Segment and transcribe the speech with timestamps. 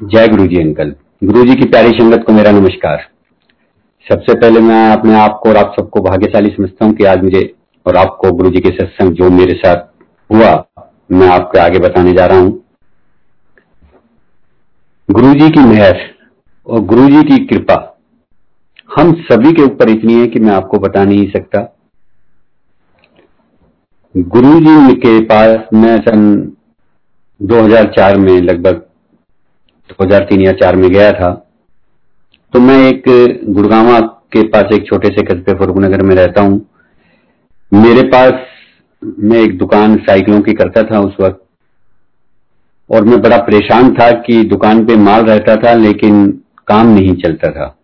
[0.00, 0.94] जय गुरु जी अंकल।
[1.24, 3.04] गुरु जी की प्यारी संगत को मेरा नमस्कार।
[4.06, 7.40] सबसे पहले मैं अपने आप को और आप सबको भाग्यशाली समझता हूँ कि आज मुझे
[7.86, 9.86] और आपको गुरु जी के सत्संग जो मेरे साथ
[10.30, 10.50] हुआ,
[11.12, 12.50] मैं आपके आगे बताने जा रहा हूँ।
[15.08, 16.00] गुरु जी की मेहर
[16.66, 17.98] और गुरु जी की कृपा
[18.96, 21.60] हम सभी के ऊपर इतनी है कि मैं आपको बता नहीं सकता।
[24.14, 26.52] गुरु जी के पास मैं सन
[27.40, 28.85] 2004 में लगभग
[29.90, 31.30] 2003 या चार में गया था।
[32.52, 33.02] तो मैं एक
[33.48, 36.66] गुड़गावा के पास एक छोटे से कस्बे फरूखनगर में रहता हूँ।
[37.74, 38.32] मेरे पास
[39.04, 41.42] मैं एक दुकान साइकिलों की करता था उस वक्त।
[42.90, 46.26] और मैं बड़ा परेशान था कि दुकान पे माल रहता था लेकिन
[46.68, 47.76] काम नहीं चलता था।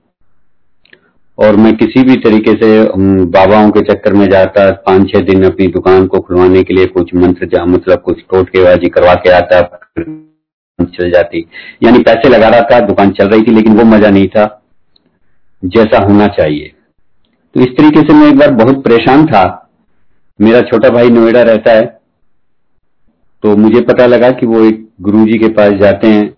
[1.39, 2.84] और मैं किसी भी तरीके से
[3.25, 7.14] बाबाओं के चक्कर में जाता पाँच छह दिन अपनी दुकान को खुलवाने के लिए कुछ
[7.14, 9.61] मंत्र मतलब कुछ टोटकेबाजी करवा के आता
[10.81, 11.47] चल जाती।
[11.83, 14.62] यानी पैसे लगा रहा था, दुकान चल रही थी, लेकिन वो मज़ा नहीं था।
[15.64, 16.73] जैसा होना चाहिए।
[17.55, 19.70] तो इस तरीके से मैं एक बार बहुत परेशान था।
[20.41, 22.01] मेरा छोटा भाई नोएडा रहता है।
[23.42, 26.34] तो मुझे पता लगा कि वो एक गुरुजी के पास जाते हैं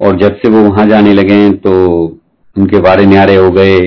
[0.00, 1.72] और जब से वो वहाँ जाने लगे हैं तो
[2.56, 3.78] उनके बारे न्यारे हो गए।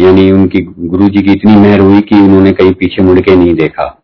[0.00, 3.97] यानी उनकी गुरुजी की इतनी मेहर हुई कि उन्होंने कहीं पीछे मुड़ के नहीं देखा।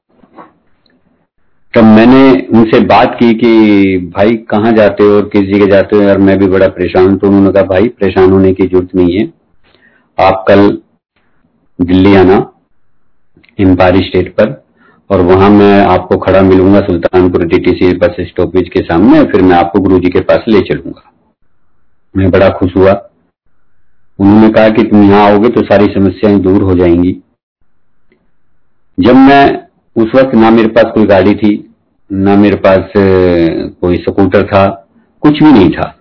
[1.77, 6.03] तब मैंने उनसे बात की कि, भाई, कहाँ जाते हो और किस जगह जाते हो?
[6.03, 9.33] यार, मैं भी बड़ा परेशान तो उन्होंने कहा, भाई, परेशान होने की ज़रूरत नहीं है।
[10.20, 10.78] आप कल
[11.81, 12.53] दिल्ली आना,
[13.61, 14.64] एम्पायर स्टेट पर,
[15.11, 19.81] और वहाँ मैं आपको खड़ा मिलूँगा सुल्तानपुर टीटीसी बस स्टॉपेज के सामने, फिर मैं आपको
[19.81, 21.12] गुरु के पास ले चलूँगा।
[22.16, 23.11] मैं बड़ा खुश हुआ।
[24.19, 27.16] उन्होंने कहा कि तुम यहाँ आओगे तो सारी समस्याएँ दूर हो जाएँगी।
[29.00, 29.64] जब मैं
[29.97, 31.64] उस वक्त ना मेरे पास कोई गाड़ी थी
[32.10, 34.66] ना मेरे पास कोई स्कूटर था,
[35.22, 35.94] कुछ भी नहीं था।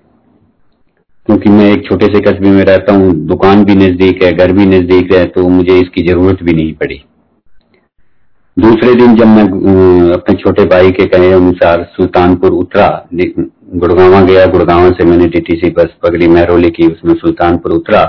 [1.28, 4.66] क्योंकि मैं एक छोटे से कस्बे में रहता हूँ, दुकान भी नज़दीक है, घर भी
[4.68, 7.04] नज़दीक है तो मुझे इसकी ज़रूरत भी नहीं पड़ी।
[8.58, 9.44] दूसरे दिन जब मैं
[10.14, 15.94] अपने छोटे भाई के कहे अनुसार सुल्तानपुर उतरा गुड़गावा गया, गुड़गावा से मैंने टीटीसी बस
[16.04, 18.02] पकड़ी महरोली की उसमें सुल्तानपुर उतरा।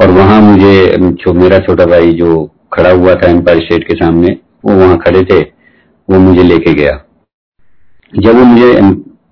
[0.00, 4.74] और वहाँ मुझे मेरा छोटा भाई जो खड़ा हुआ था एम्पायर स्टेट के सामने, वो
[4.74, 5.40] वहाँ खड़े थे।
[6.08, 7.00] वो मुझे लेके गया।
[8.12, 8.72] जब वो मुझे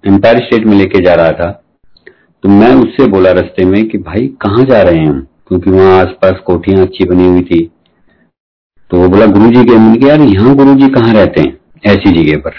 [0.07, 1.51] एम्पायर स्टेट में लेके जा रहा था
[2.45, 5.27] तो मैं उससे बोला रास्ते में कि भाई, कहाँ जा रहे हैं हम?
[5.49, 7.71] क्योंकि वहाँ आसपास कोठियाँ अच्छी बनी हुई थी।
[8.91, 11.59] तो वो बोला गुरु जी के मैंने यार, यहाँ गुरु जी कहाँ रहते हैं?
[11.87, 12.51] ऐसी जगह पर।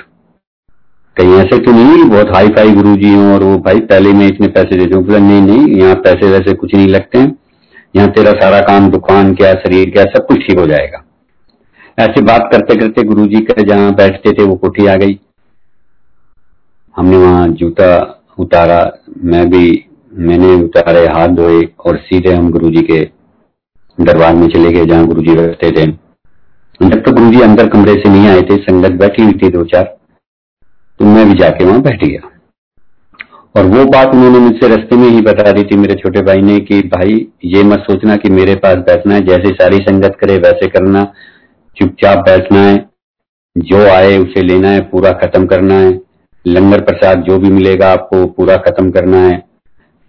[1.18, 4.28] कहीं ऐसे तो नहीं, बहुत हाई फाई गुरु जी हूँ और वो, भाई, पहले मैं
[4.28, 5.04] इतने पैसे दे दूँ?
[5.04, 7.36] बोला, नहीं नहीं, यहाँ पैसे वैसे कुछ नहीं लगते हैं।
[7.96, 11.04] यहाँ तेरा सारा काम, दुकान, क्या, शरीर, क्या, सब कुछ ठीक हो जाएगा।
[12.00, 15.20] ऐसे बात करते करते गुरु जी का जहाँ बैठते थे, वो कोठी आ गई।
[16.98, 18.92] हमने वहाँ जूता उतारा,
[19.24, 23.10] मैं भी, मैंने उतारे, हाथ धोए और सीधे हम गुरु जी के
[24.02, 25.86] दरबार में चले गए, जहाँ गुरु जी रहते थे।
[26.82, 29.64] जब तक गुरु जी अंदर कमरे से नहीं आए थे, संगत बैठी हुई थी दो
[29.64, 29.98] चार
[31.00, 32.28] तो मैं भी जाके वहाँ बैठ गया।
[33.56, 36.60] और वो बात उन्होंने मुझसे रस्ते में ही बता दी थी मेरे छोटे भाई ने
[36.60, 40.68] कि, भाई, ये मत सोचना कि मेरे पास बैठना है, जैसे सारी संगत करे, वैसे
[40.68, 41.14] करना
[41.78, 42.90] चुपचाप बैठना है।
[43.56, 46.00] जो आए उसे लेना है, पूरा खत्म करना है।
[46.46, 49.44] लंगर प्रसाद जो भी मिलेगा आपको, पूरा खत्म करना है।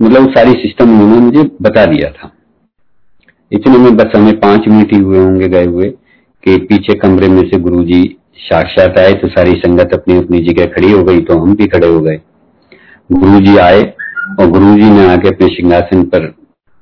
[0.01, 2.31] मतलब सारी सिस्टम उन्होंने मुझे बता दिया था।
[3.53, 5.89] इतने में बस हमें पाँच मिनट ही हुए होंगे गए हुए
[6.45, 10.93] कि पीछे कमरे में से गुरुजी साक्षात आए तो सारी संगत अपनी अपनी जगह खड़ी
[10.93, 12.17] हो गई तो हम भी खड़े हो गए।
[13.13, 13.83] गुरुजी आए
[14.41, 16.27] और गुरुजी ने आके अपने सिंहासन पर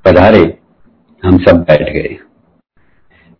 [0.04, 0.42] पधारे।
[1.22, 2.16] हम सब बैठ गए।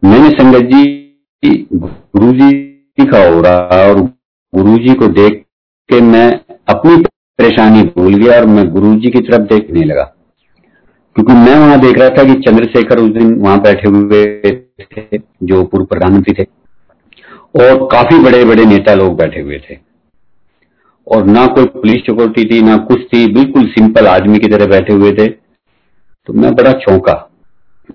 [0.02, 0.99] मैंने संगत जी
[1.42, 4.00] गुरु जी का हो रहा और
[4.52, 5.34] गुरु जी को देख
[5.88, 6.28] के मैं
[6.68, 6.96] अपनी
[7.38, 10.02] परेशानी भूल गया और मैं गुरु जी की तरफ़ देखने लगा।
[11.16, 14.24] क्योंकि मैं वहाँ देख रहा था कि चंद्रशेखर उस दिन वहाँ बैठे हुए
[14.82, 16.46] थे जो पूर्व प्रधानमंत्री थे,
[17.54, 19.78] और काफ़ी बड़े बड़े नेता लोग बैठे हुए थे।
[21.06, 24.92] और ना कोई पुलिस सिक्योरिटी थी, ना कुछ थी, बिल्कुल सिंपल आदमी की तरह बैठे
[24.92, 25.26] हुए थे।
[26.26, 27.30] तो मैं बड़ा चौंका।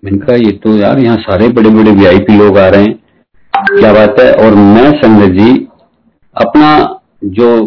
[0.04, 3.05] मैंने कहा, ये तो यार, यहाँ सारे बड़े बड़े वीआईपी लोग आ रहे हैं।
[3.56, 4.34] क्या बात है?
[4.34, 5.68] और मैं संगत जी,
[6.36, 7.66] अपना जो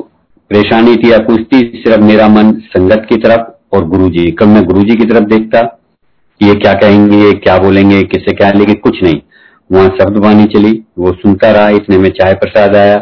[0.50, 4.46] परेशानी थी या कुछ थी सिर्फ़ मेरा मन संगत की तरफ़ और गुरु जी कब
[4.46, 5.74] मैं गुरु जी की तरफ़ देखता
[6.42, 9.20] ये क्या कहेंगे, ये क्या बोलेंगे, किससे क्या लेंगे कुछ नहीं।
[9.72, 12.98] वहाँ शब्द वाणी चली, वो सुनता रहा इतने में चाय प्रसाद आया।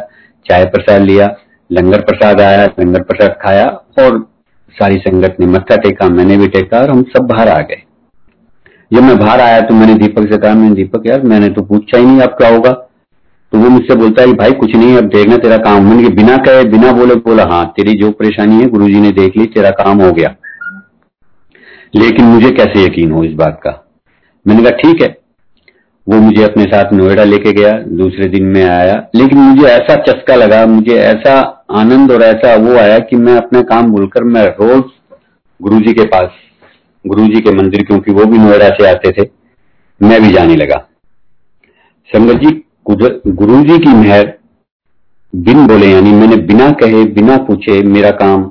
[0.47, 1.37] चाय प्रसाद लिया,
[1.73, 3.67] लंगर प्रसाद आया, लंगर प्रसाद खाया,
[3.99, 4.31] और
[4.77, 7.83] सारी संगत ने मत्था टेका, मैंने भी टेका और हम सब बाहर आ गए।
[8.93, 11.99] जब मैं बाहर आया तो मैंने दीपक से कहा, मैंने दीपक यार, मैंने तो पूछा
[11.99, 12.71] ही नहीं अब क्या होगा?
[13.53, 16.65] तो वो मुझसे बोलता है भाई कुछ नहीं, अब देखना तेरा काम। मैंने बिना कहे,
[16.65, 20.13] बिना बोले बोला। हाँ तेरी जो परेशानी है, गुरुजी ने देख ली, तेरा काम हो
[20.13, 20.35] गया।
[21.97, 23.89] लेकिन मुझे कैसे यकीन हो इस बात का?
[24.47, 25.19] मैंने कहा, ठीक है।
[26.09, 30.35] वो मुझे अपने साथ नोएडा लेके गया, दूसरे दिन में आया। लेकिन मुझे ऐसा चस्का
[30.35, 34.83] लगा, मुझे ऐसा आनंद और ऐसा वो आया कि मैं अपना काम भूलकर मैं रोज
[35.63, 36.31] गुरुजी के पास
[37.05, 39.29] गुरुजी के मंदिर, क्योंकि वो भी नोएडा से आते थे,
[40.01, 40.77] मैं भी जाने लगा।
[42.11, 44.33] संगत जी गुरु जी की मेहर
[45.33, 48.51] बिन बोले, यानी मैंने बिना कहे, बिना पूछे, मेरा काम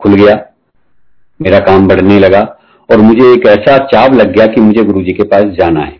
[0.00, 0.34] खुल गया,
[1.40, 2.40] मेरा काम बढ़ने लगा,
[2.88, 5.96] और मुझे एक ऐसा चाव लग गया कि मुझे गुरु जी के पास जाना है।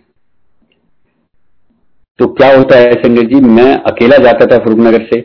[2.18, 5.20] तो क्या होता है, संगत जी, मैं अकेला जाता था फरूखनगर से,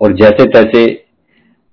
[0.00, 0.84] और जैसे तैसे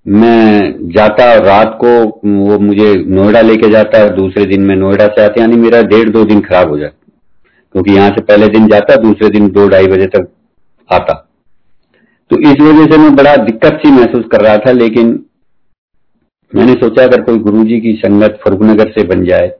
[0.06, 1.89] मैं जाता रात को
[2.27, 6.09] वो मुझे नोएडा लेके जाता और दूसरे दिन मैं नोएडा से आता यानी मेरा डेढ़
[6.09, 6.98] दो दिन खराब हो जाता
[7.75, 10.27] क्योंकि यहाँ से पहले दिन जाता, दूसरे दिन दो ढाई बजे तक
[10.89, 11.13] आता।
[12.31, 15.07] तो इस वजह से मैं बड़ा दिक्कत सी महसूस कर रहा था, लेकिन
[16.53, 19.51] मैंने सोचा, अगर कोई गुरुजी की संगत फरूखनगर से बन जाए,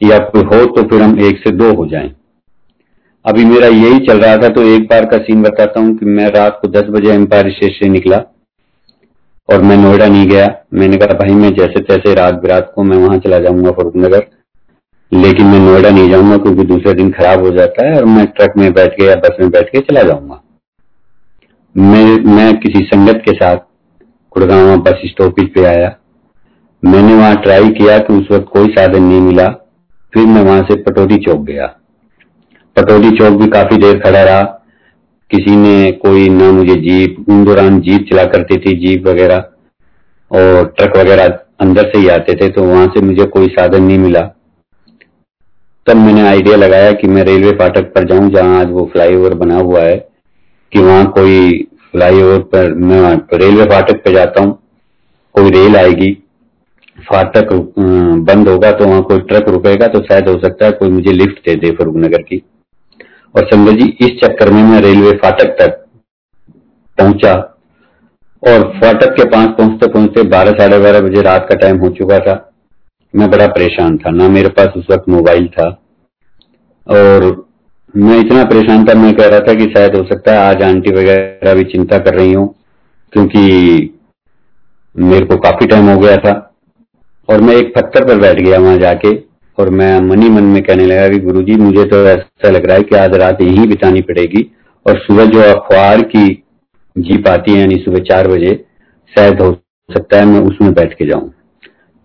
[0.00, 2.10] या कोई हो तो फिर हम एक से दो हो जाएँ।
[3.24, 6.28] अभी मेरा यही चल रहा था तो एक बार का सीन बताता हूँ कि मैं
[6.32, 8.24] रात को दस बजे एम्पायर स्टेट से निकला।
[9.52, 12.96] और मैं नोएडा नहीं गया। मैंने कहा, भाई, मैं जैसे तैसे रात बिरात को मैं
[12.96, 14.26] वहाँ चला जाऊँगा फरूखनगर।
[15.12, 18.52] लेकिन मैं नोएडा नहीं जाऊँगा क्योंकि दूसरे दिन खराब हो जाता है और मैं ट्रक
[18.56, 20.42] में बैठ के या बस में बैठ के चला जाऊँगा।
[21.76, 23.56] मैं मैं किसी संगत के साथ
[24.32, 25.96] गुड़गांव बस स्टॉपेज पे आया।
[26.84, 29.48] मैंने वहाँ ट्राई किया कि उस वक्त कोई साधन नहीं मिला।
[30.14, 31.66] फिर मैं वहाँ से पटोरी चौक गया।
[32.76, 34.59] पटोरी चौक भी काफ़ी देर खड़ा रहा।
[35.30, 39.44] किसी ने कोई ना मुझे जीप उन दौरान जीप चला करती थी, जीप वगैरह,
[40.30, 43.98] और ट्रक वगैरह अंदर से ही आते थे तो वहाँ से मुझे कोई साधन नहीं
[43.98, 44.20] मिला।
[45.86, 49.58] तब मैंने आइडिया लगाया कि मैं रेलवे फाटक पर जाऊँ, जहाँ आज वो फ्लाईओवर बना
[49.58, 49.96] हुआ है,
[50.72, 53.00] कि वहाँ कोई फ्लाईओवर पर मैं
[53.34, 54.52] रेलवे फाटक पर जाता हूँ,
[55.34, 56.12] कोई रेल आएगी,
[56.98, 57.52] फाटक
[58.24, 61.38] बंद होगा तो वहाँ कोई ट्रक रुकेगा तो शायद हो सकता है कोई मुझे लिफ्ट
[61.46, 62.42] दे दे फरूखनगर की।
[63.34, 65.76] और संजय जी इस चक्कर में मैं रेलवे फाटक तक
[66.98, 67.34] पहुँचा
[68.42, 72.18] और फाटक के पास पहुँचते पहुँचते बारह, साढ़े बारह बजे रात का टाइम हो चुका
[72.20, 72.34] था।
[73.14, 75.68] मैं बड़ा परेशान था। ना मेरे पास उस वक्त मोबाइल था
[76.86, 77.24] और
[77.94, 80.90] मैं इतना परेशान था, मैं कह रहा था कि शायद हो सकता है आज आंटी
[80.92, 82.54] वगैरह भी चिंता कर रही हूँ,
[83.12, 83.96] क्योंकि
[84.94, 86.32] मेरे को काफ़ी टाइम हो गया था
[87.28, 89.14] और मैं एक पत्थर पर बैठ गया वहाँ जाके
[89.60, 92.82] और मैं मनी मन में कहने लगा कि गुरुजी, मुझे तो ऐसा लग रहा है
[92.82, 94.50] कि आज रात यहीं बितानी पड़ेगी
[94.86, 96.42] और सुबह जो अखबार की
[96.98, 98.64] जीप आती है, यानी सुबह चार बजे,
[99.14, 99.52] शायद हो
[99.88, 101.30] सकता है मैं उसमें बैठ के जाऊँ।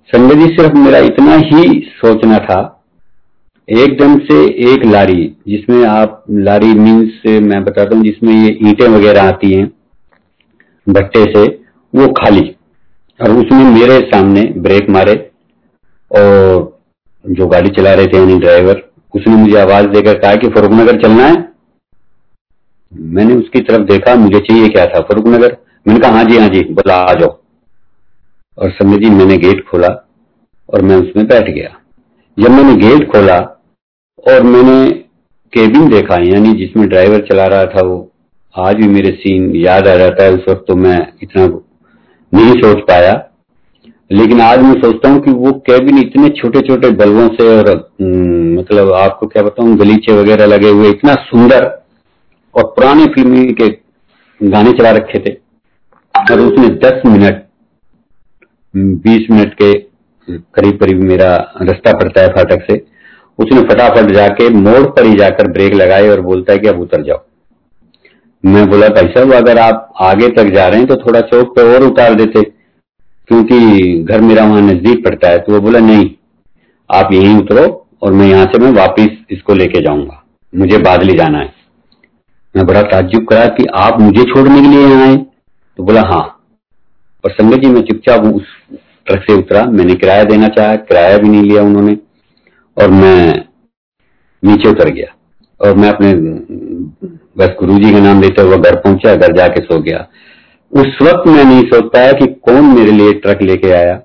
[0.10, 2.84] संजय जी, सिर्फ़ मेरा इतना ही सोचना था।
[3.70, 4.44] एकदम से
[4.74, 9.72] एक लारी, जिसमें आप, लारी मीन्स मैं बताता हूँ, जिसमें ये ईंटें वगैरह आती हैं,
[10.90, 11.46] भट्टे से,
[11.94, 12.56] वो खाली।
[13.20, 15.14] और उसमें मेरे सामने ब्रेक मारे
[16.12, 16.75] और
[17.30, 21.26] जो गाड़ी चला रहे थे, यानी ड्राइवर, उसने मुझे आवाज़ देकर कहा कि फरूखनगर चलना
[21.26, 21.50] है।
[22.94, 25.00] मैंने उसकी तरफ़ देखा, मुझे चाहिए क्या था?
[25.00, 25.58] फरूखनगर?
[25.88, 27.40] मैंने कहा हाँ जी हाँ जी, बोला, आ जाओ।
[28.58, 30.08] और समय जी, मैंने गेट खोला
[30.74, 31.76] और मैं उसमें बैठ गया।
[32.40, 33.40] जब मैंने गेट खोला
[34.28, 34.92] और मैंने
[35.54, 38.12] केबिन देखा, यानी जिसमें ड्राइवर चला रहा था, वो
[38.60, 41.48] आज भी मेरे सीन याद आ जाता है उस वक्त तो मैं इतना
[42.34, 43.30] नहीं सोच पाया।
[44.12, 47.70] लेकिन आज मैं सोचता हूँ कि वो कैबिन इतने छोटे छोटे बल्बों से और
[48.02, 51.66] हम्म, मतलब आपको क्या बताऊँ गलीचे वगैरह लगे हुए इतना सुंदर
[52.56, 53.70] और पुराने फ़िल्म के
[54.42, 55.34] गाने चला रखे थे।
[56.16, 57.44] और उसने 10 मिनट
[59.04, 59.74] 20 मिनट के
[60.28, 62.78] करीब करीब मेरा रास्ता पड़ता है फाटक से।
[63.40, 67.04] उसने फटाफट जाके मोड़ पर ही जाकर ब्रेक लगाए और बोलता है कि अब उतर
[67.04, 67.24] जाओ।
[68.44, 71.62] मैं बोला भाई साहब अगर आप आगे तक जा रहे हैं तो थोड़ा चौक पे
[71.74, 72.42] और उतार देते।
[73.28, 76.10] क्योंकि घर मेरा वहाँ नज़दीक पड़ता है तो वो बोला, नहीं,
[76.90, 80.24] आप यहीं उतरो और मैं यहाँ से मैं वापिस इसको लेके जाऊँगा।
[80.56, 81.54] मुझे बादली जाना है।
[82.56, 86.42] मैं बड़ा ताज्जुब करा कि आप मुझे छोड़ने के लिए आए। तो बोला हाँ।
[87.26, 88.44] और संगत जी, मैं चुपचाप उस
[89.06, 91.98] ट्रक से उतरा। मैंने किराया देना चाहा, किराया भी नहीं लिया उन्होंने।
[92.78, 93.46] और मैं
[94.44, 95.16] नीचे उतर गया।
[95.62, 96.14] और मैं अपने
[97.38, 100.08] बस गुरुजी का नाम लेते हुए घर पहुँचा, घर जाके सो गया।
[100.74, 104.00] उस वक्त मैं नहीं सोच पाया कि कौन मेरे लिए ट्रक लेके आया,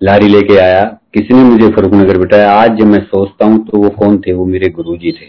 [0.00, 0.82] लारी लेके आया
[1.14, 4.32] किसी ने मुझे फरूखनगर बिठाया। आज जब मैं सोचता हूँ तो वो कौन थे?
[4.32, 5.26] वो मेरे गुरुजी थे।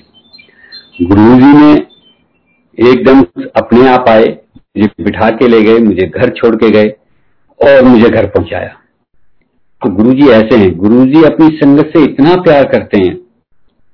[1.02, 1.72] गुरुजी ने
[2.78, 3.22] एकदम
[3.56, 4.26] अपने आप आए,
[4.78, 6.90] मुझे बिठा के ले गए, मुझे घर छोड़ के गए
[7.60, 8.76] और मुझे घर पहुँचाया।
[9.82, 13.18] तो गुरुजी ऐसे हैं। गुरुजी अपनी संगत से इतना प्यार करते हैं,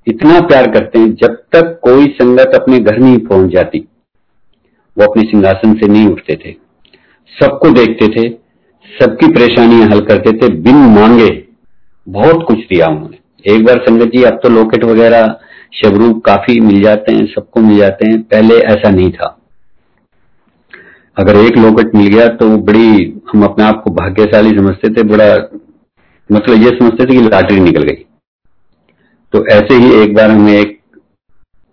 [0.06, 3.86] इतना प्यार करते हैं, जब तक कोई संगत अपने घर नहीं पहुँच जाती।
[4.98, 6.56] वो अपने सिंहासन से नहीं उठते थे।
[7.40, 8.36] सबको देखते थे,
[9.02, 11.44] सबकी परेशानियाँ हल करते थे, बिन मांगे।
[12.08, 13.18] बहुत कुछ दिया उन्होंने।
[13.52, 15.40] एक बार संगत जी अब तो लॉकेट वगैरह,
[15.74, 19.40] शबरू काफ़ी मिल जाते हैं, सबको मिल जाते हैं। पहले ऐसा नहीं था।
[21.18, 25.58] अगर एक लॉकेट मिल गया तो बड़ी, हम अपने आप को भाग्यशाली समझते थे, बड़ा
[26.32, 28.04] मतलब ये समझते थे कि लॉटरी निकल गई।
[29.32, 30.80] तो ऐसे ही एक बार हमें एक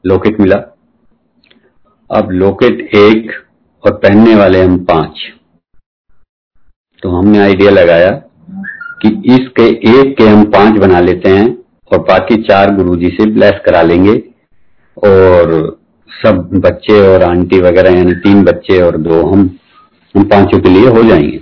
[0.06, 0.71] लॉकेट मिला।
[2.12, 3.32] अब लोकेट एक
[3.84, 5.20] और पहनने वाले हम पाँच।
[7.04, 8.10] तो हमने आइडिया लगाया
[9.02, 11.48] कि इसके एक के हम पाँच बना लेते हैं
[11.92, 14.18] और बाकी चार गुरुजी से ब्लेस करा लेंगे
[14.98, 15.56] और
[16.12, 19.50] सब बच्चे और आंटी वगैरह, यानी तीन बच्चे और दो, हम
[20.16, 21.42] हम पाँचों के लिए हो जाएँगे।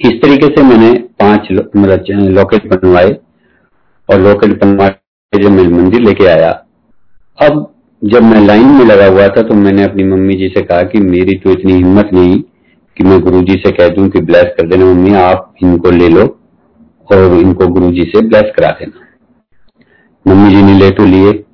[0.00, 3.16] इस तरीके से मैंने पाँच मतलब लॉकेट बनवाए
[4.08, 6.50] और लॉकेट बनवा के जब मैं मंदिर लेके आया।
[7.38, 7.72] अब
[8.04, 10.98] जब मैं लाइन में लगा हुआ था तो मैंने अपनी मम्मी जी से कहा कि
[10.98, 12.40] मेरी तो इतनी हिम्मत नहीं
[12.96, 16.08] कि मैं गुरु जी से कह दूँ कि ब्लेस कर देना। मम्मी, आप इनको ले
[16.08, 16.40] लो
[17.12, 19.00] और इनको गुरु जी से ब्लेस करा देना।
[20.26, 21.44] मम्मी जी ने ले तो लिए।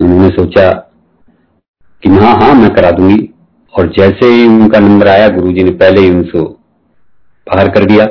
[0.00, 0.70] उन्होंने सोचा
[2.02, 3.30] कि हाँ हाँ मैं करा दूँगी।
[3.78, 6.42] और जैसे ही उनका नंबर आया गुरु जी ने पहले ही उनको
[7.46, 8.04] बाहर कर दिया।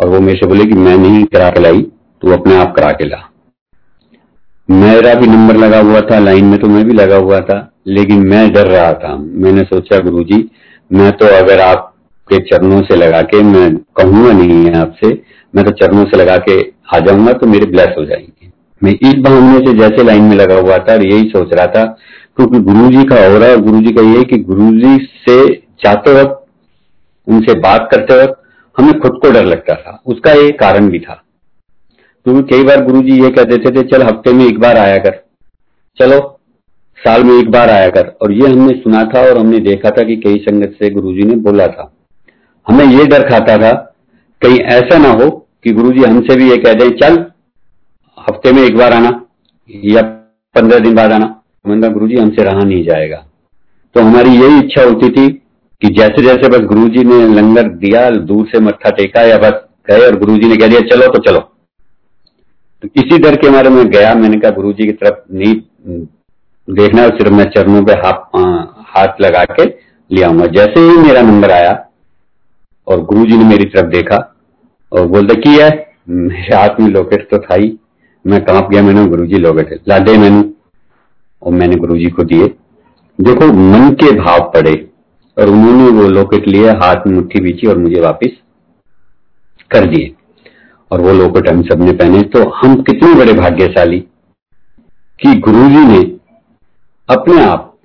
[0.00, 1.82] और वो मेरे से बोले कि मैं नहीं करा के लाई,
[2.22, 3.30] तू अपने आप करा के ला।
[4.70, 8.26] मेरा भी नंबर लगा हुआ था, लाइन में तो मैं भी लगा हुआ था, लेकिन
[8.26, 10.50] मैं डर रहा था। मैंने सोचा, गुरुजी,
[10.92, 15.22] मैं तो अगर आपके चरणों से लगा के, मैं कहूँगा नहीं है आपसे,
[15.54, 16.60] मैं तो चरणों से लगा के
[16.96, 18.50] आ जाऊँगा तो मेरे ब्लेस हो जाएँगे।
[18.82, 21.84] मैं इस बहाने से जैसे लाइन में लगा हुआ था, यही सोच रहा था,
[22.36, 24.96] क्योंकि गुरु जी का हो रहा है गुरु जी का ये कि गुरु जी
[25.28, 26.46] से जाते वक्त,
[27.28, 28.42] उनसे बात करते वक्त,
[28.78, 31.23] हमें खुद को डर लगता था। उसका एक कारण भी था।
[32.26, 34.96] क्योंकि कई बार गुरु जी ये कह देते थे, चल हफ़्ते में एक बार आया
[34.96, 35.22] कर।
[35.98, 36.40] चलो,
[36.98, 40.02] साल में एक बार आया कर। और ये हमने सुना था और हमने देखा था
[40.02, 41.92] कि कई संगत से गुरु जी ने बोला था।
[42.66, 43.72] हमें ये डर खाता था,
[44.42, 45.30] कहीं ऐसा ना हो
[45.64, 47.24] कि गुरु जी हमसे भी ये कह दें, चल,
[48.18, 49.20] हफ़्ते में एक बार आना
[49.70, 50.02] या
[50.54, 53.24] पंद्रह दिन बाद आना। मैंने गुरु जी हमसे रहा नहीं जाएगा।
[53.94, 55.28] तो हमारी यही इच्छा होती थी
[55.82, 59.64] कि जैसे जैसे बस गुरु जी ने लंगर दिया, दूर से मत्था टेका या बस
[59.90, 61.50] गए और गुरु जी ने कह दिया, चलो तो चलो।
[62.84, 65.54] तो इसी डर के मारे में गया मैंने कहा गुरु जी की तरफ़ नहीं
[66.68, 68.36] देखना सिर्फ़ मैं चरणों पे हाथ
[68.88, 69.64] हाथ लगा के
[70.10, 71.72] ले आऊँगा। जैसे ही मेरा नंबर आया
[72.86, 74.16] और गुरु जी ने मेरी तरफ़ देखा
[74.92, 75.70] और बोलते, की है?
[76.08, 77.78] मेरे हाथ में लॉकेट तो था ही।
[78.24, 80.50] मैं काँप गया, मैंने गुरु जी लॉकेट लादे मैंने।
[81.42, 82.46] और मैंने गुरु जी को दिए।
[83.18, 84.74] देखो, मन के भाव पड़े
[85.36, 88.30] और उन्होंने वो लोकेट लिए, हाथ में मुट्ठी बीची और मुझे वापिस
[89.70, 90.14] कर दिए।
[90.94, 93.98] और वो लोकेट हम सबने पहने। तो हम कितने बड़े भाग्यशाली
[95.20, 96.00] कि गुरु जी ने
[97.08, 97.78] अपने आप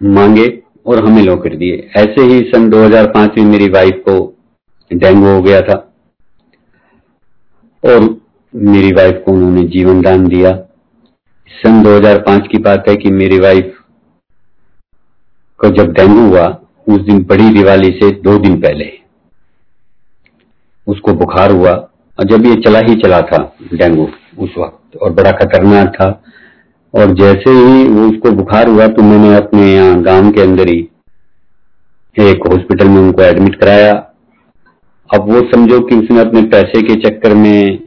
[0.00, 0.46] मांगे
[0.86, 4.14] और हमें लोकेट दिए ऐसे ही सन 2005 में मेरी वाइफ को
[4.90, 5.76] डेंगू हो गया था
[7.82, 8.08] और
[8.54, 10.52] मेरी वाइफ को उन्होंने जीवन दान दिया।
[11.48, 13.74] सन 2005 की बात है कि मेरी वाइफ
[15.60, 16.46] को जब डेंगू हुआ,
[16.88, 18.92] उस दिन बड़ी दिवाली से दो दिन पहले
[20.86, 21.74] उसको बुखार हुआ।
[22.18, 23.38] जब ये चला ही चला था,
[23.74, 24.08] डेंगू,
[24.38, 26.08] उस वक्त, और बड़ा खतरनाक था।
[26.94, 30.78] और जैसे ही वो उसको बुखार हुआ तो मैंने अपने यहाँ गाँव के अंदर ही
[32.16, 33.92] एक हॉस्पिटल में उनको एडमिट कराया।
[35.10, 37.78] अब वो समझो कि उसने अपने पैसे के चक्कर में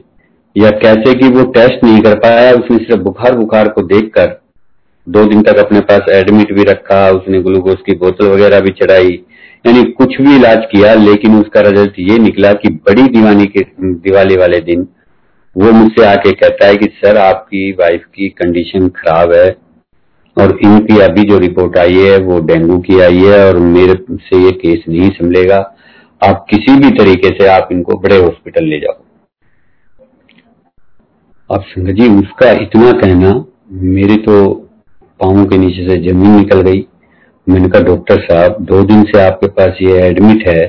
[0.56, 4.38] या कैसे कि वो टेस्ट नहीं कर पाया, उसने सिर्फ़ बुखार बुखार को देखकर
[5.06, 9.20] दो दिन तक अपने पास एडमिट भी रखा, उसने ग्लूकोज की बोतल वगैरह भी चढ़ाई
[9.64, 14.36] यानी कुछ भी इलाज किया, लेकिन उसका रिज़ल्ट ये निकला कि बड़ी दीवानी के, दिवाली
[14.36, 14.86] वाले दिन,
[15.56, 19.56] वो मुझसे आके कहता है कि, सर, आपकी वाइफ की कंडीशन खराब है
[20.36, 24.42] और इनकी अभी जो रिपोर्ट आई है, वो डेंगू की आई है और मेरे से
[24.44, 25.58] ये केस नहीं संभलेगा।
[26.22, 29.02] आप किसी भी तरीके से आप इनको बड़े हॉस्पिटल ले जाओ।
[31.50, 34.54] आप संगत जी, उसका इतना कहना, मेरे तो
[35.20, 36.86] पाओ के नीचे से ज़मीन निकल गई।
[37.50, 40.62] मैंने कहा डॉक्टर साहब दो दिन से आपके पास ये एडमिट है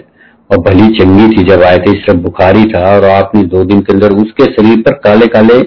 [0.50, 3.93] और भली चंगी थी, जब आए थे सिर्फ़ बुखारी था और आपने दो दिन के
[3.93, 5.61] अंदर उसके शरीर पर काले काले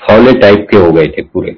[0.00, 1.56] फौले टाइप के हो गए थे पूरे।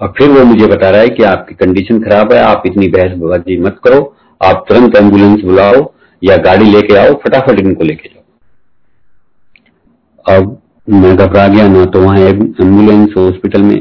[0.00, 3.10] और फिर वो मुझे बता रहा है कि आपकी कंडीशन खराब है, आप इतनी बहस
[3.10, 5.92] बहसबाजी मत करो, आप तुरंत एंबुलेंस बुलाओ
[6.22, 8.22] या गाड़ी लेके आओ, फटाफट इनको लेके जाओ।
[10.36, 13.76] अब मैं घबरा गया, ना तो वहाँ एंबुलेंस हॉस्पिटल में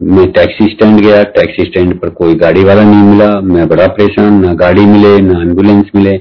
[0.00, 4.32] मैं टैक्सी स्टैंड गया टैक्सी स्टैंड पर कोई गाड़ी वाला नहीं मिला। मैं बड़ा परेशान,
[4.34, 6.20] ना गाड़ी मिले, ना एंबुलेंस मिले।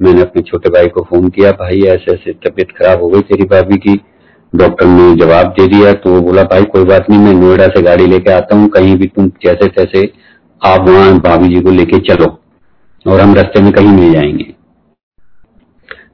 [0.00, 3.44] मैंने अपने छोटे भाई को फ़ोन किया, भाई ऐसे ऐसे तबीयत खराब हो गई तेरी
[3.44, 4.00] भाभी की।
[4.54, 7.82] डॉक्टर ने जवाब दे दिया तो वो बोला, भाई, कोई बात नहीं, मैं नोएडा से
[7.82, 10.12] गाड़ी लेके आता हूँ। कहीं भी तुम जैसे तैसे
[10.62, 12.38] आप वहाँ भाभी जी को लेके चलो
[13.06, 14.54] और हम रास्ते में कहीं मिल जाएँगे।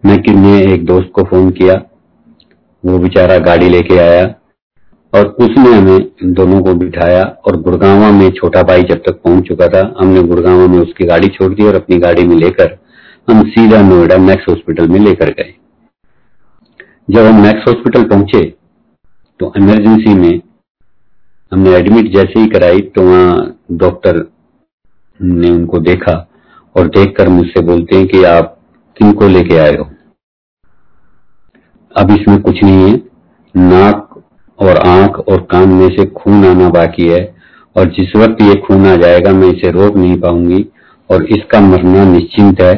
[0.05, 1.75] मैं किन्ने एक दोस्त को फ़ोन किया।
[2.85, 4.35] वो बेचारा गाड़ी लेके आया।
[5.15, 9.67] और उसने हमें दोनों को बिठाया और गुड़गावा में छोटा भाई जब तक पहुँच चुका
[9.69, 12.77] था, हमने गुड़गावा में उसकी गाड़ी छोड़ दी और अपनी गाड़ी में लेकर
[13.29, 15.55] हम सीधा नोएडा मैक्स हॉस्पिटल में लेकर गए।
[17.11, 18.43] जब हम मैक्स हॉस्पिटल पहुँचे
[19.41, 20.41] तो इमरजेंसी में
[21.53, 24.25] हमने एडमिट जैसे ही कराई तो वहाँ डॉक्टर
[25.21, 26.15] ने उनको देखा
[26.75, 28.57] और देखकर मुझसे बोलते हैं कि आप
[28.97, 29.85] किनको लेके आए हो?
[31.97, 32.97] अब इसमें कुछ नहीं है।
[33.55, 34.14] नाक
[34.59, 37.23] और आँख और कान में से खून आना बाकी है
[37.77, 40.65] और जिस वक्त ये खून आ जाएगा, मैं इसे रोक नहीं पाऊँगी
[41.11, 42.75] और इसका मरना निश्चिंत है।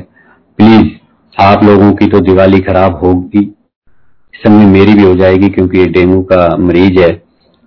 [0.59, 0.88] प्लीज़,
[1.37, 3.40] आप लोगों की तो दिवाली खराब होगी।
[4.35, 7.11] इस समय मेरी भी हो जाएगी क्योंकि ये डेंगू का मरीज़ है।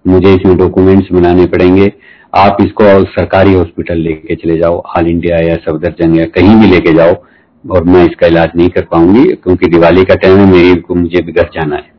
[0.06, 1.92] मुझे इसमें डॉक्यूमेंट्स बनाने पड़ेंगे।
[2.34, 6.68] आप इसको और सरकारी हॉस्पिटल लेके चले जाओ, ऑल इंडिया या सफदरजंग या कहीं भी
[6.68, 7.16] लेके जाओ
[7.64, 11.32] और मैं इसका इलाज नहीं कर पाऊँगी क्योंकि दिवाली का टाइम है, मेरी मुझे भी
[11.32, 11.99] घर जाना है।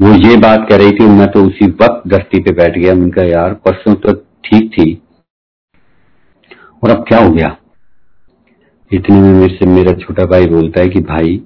[0.00, 3.22] वो ये बात कह रही थी, मैं तो उसी वक्त धरती पे बैठ गया। उनका
[3.22, 4.12] यार, परसों तो
[4.44, 5.02] ठीक थी,
[6.82, 7.56] और अब क्या हो गया?
[8.90, 11.40] इतने में मेरे से, मेरा छोटा भाई बोलता है कि, भाई,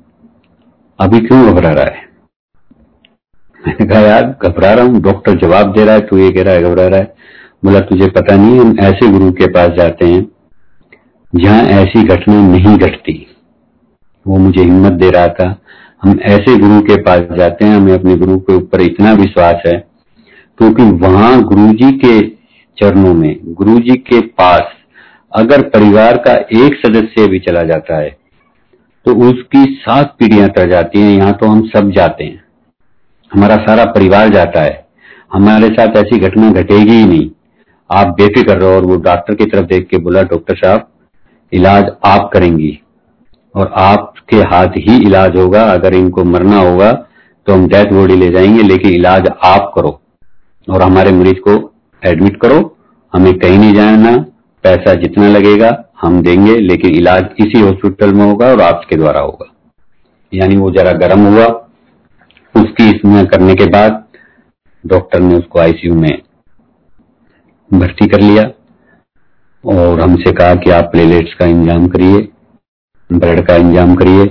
[0.98, 2.06] अभी क्यों घबरा रहा है?
[3.66, 6.54] मैंने कहा, यार, घबरा रहा हूँ, डॉक्टर जवाब दे रहा है, तू ये कह रहा
[6.54, 7.14] है, घबरा रहा है।
[7.64, 10.26] बोला, तुझे पता नहीं, हम ऐसे गुरु के पास जाते हैं,
[11.32, 13.26] जहाँ ऐसी घटना नहीं घटती।
[14.26, 15.48] वो मुझे हिम्मत दे रहा था
[16.02, 19.72] हम ऐसे गुरु के पास जाते हैं, हमें अपने गुरु के ऊपर इतना विश्वास है,
[20.58, 22.20] क्योंकि वहाँ गुरु जी के
[22.76, 24.72] चरणों में गुरु जी के पास
[25.32, 28.16] अगर परिवार का एक सदस्य भी चला जाता है
[29.06, 32.42] तो उसकी सात पीढ़ियाँ तर जाती हैं, यहाँ तो हम सब जाते हैं।
[33.32, 34.86] हमारा सारा परिवार जाता है।
[35.32, 37.30] हमारे साथ ऐसी घटना घटेगी ही नहीं।
[37.90, 40.86] आप बेफिक्र रहो और वो डॉक्टर की तरफ़ देख के बोला, डॉक्टर साहब,
[41.52, 42.78] इलाज आप करेंगी।
[43.58, 46.92] और आपके हाथ ही इलाज होगा, अगर इनको मरना होगा
[47.46, 50.00] तो हम डेथ बॉडी ले जाएँगे, लेकिन इलाज आप करो।
[50.68, 51.52] और हमारे मरीज़ को
[52.02, 52.58] एडमिट करो,
[53.12, 54.16] हमें कहीं नहीं जाना,
[54.64, 55.70] पैसा जितना लगेगा
[56.02, 59.52] हम देंगे, लेकिन इलाज इसी हॉस्पिटल में होगा और आपके द्वारा होगा।
[60.32, 61.46] यानी वो जरा गर्म हुआ,
[62.54, 64.04] उसकी इसमें करने के बाद
[64.84, 66.18] डॉक्टर ने उसको आईसीयू में
[67.70, 68.42] भर्ती कर लिया
[69.64, 72.28] और हमसे कहा कि आप प्लेलेट्स का इंतज़ाम करिए।
[73.10, 74.24] ब्लड का इंतज़ाम करिए।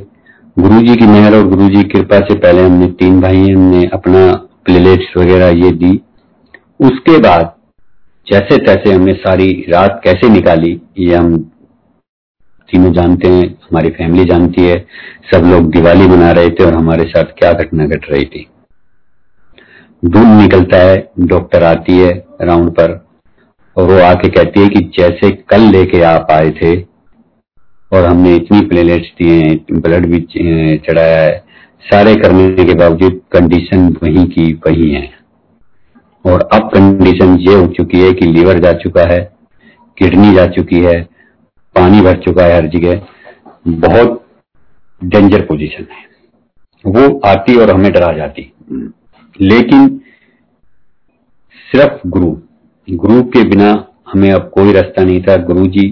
[0.57, 3.83] गुरु जी की मेहर और गुरु जी की कृपा से पहले हमने तीन भाई हमने
[3.93, 4.31] अपना
[4.65, 5.91] प्लेलेट्स वगैरह ये दी।
[6.79, 7.53] उसके बाद
[8.27, 11.37] जैसे तैसे हमने सारी रात कैसे निकाली, ये हम
[12.69, 14.75] तीनों जानते हैं, हमारी फैमिली जानती है।
[15.31, 18.45] सब लोग दिवाली मना रहे थे और हमारे साथ क्या घटना घट गट रही थी।
[20.03, 22.11] धुन निकलता है, डॉक्टर आती है
[22.41, 22.91] राउंड पर
[23.77, 26.75] और वो आके कहती है कि जैसे कल लेके आप आए थे
[27.93, 30.19] और हमने इतनी प्लेलेट्स दिए हैं ब्लड भी
[30.78, 31.43] चढ़ाया है।
[31.84, 35.12] सारे करने के बावजूद कंडीशन वही की वही है।
[36.26, 39.19] और अब कंडीशन ये हो चुकी है कि लीवर जा चुका है
[39.97, 41.02] किडनी जा चुकी है,
[41.76, 43.02] पानी भर चुका है हर जगह।
[43.67, 44.26] बहुत
[45.04, 46.08] डेंजर पोजीशन है।
[46.86, 48.52] वो आती और हमें डरा जाती।
[49.41, 50.02] लेकिन
[51.71, 52.38] सिर्फ़ गुरु
[52.89, 55.89] गुरु के बिना हमें अब कोई रास्ता नहीं था। गुरु जी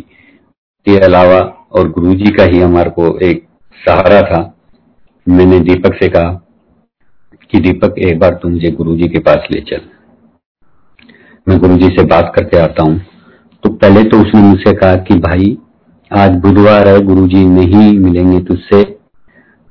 [0.85, 3.47] के अलावा और गुरु जी का ही हमारे को एक
[3.87, 4.55] सहारा था।
[5.29, 6.41] मैंने दीपक से कहा
[7.51, 9.81] कि दीपक, एक बार तुम मुझे गुरु जी के पास ले चल।
[11.47, 13.01] मैं गुरु जी से बात करके आता हूँ।
[13.63, 15.57] तो पहले तो उसने मुझसे कहा कि भाई,
[16.13, 18.97] आज बुधवार है गुरु जी नहीं मिलेंगे तुझसे।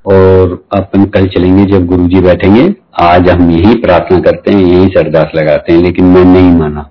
[0.07, 4.87] और अपन कल चलेंगे जब गुरु जी बैठेंगे। आज हम यही प्रार्थना करते हैं, यही
[4.87, 6.91] सरदास लगाते हैं, लेकिन मैं नहीं माना।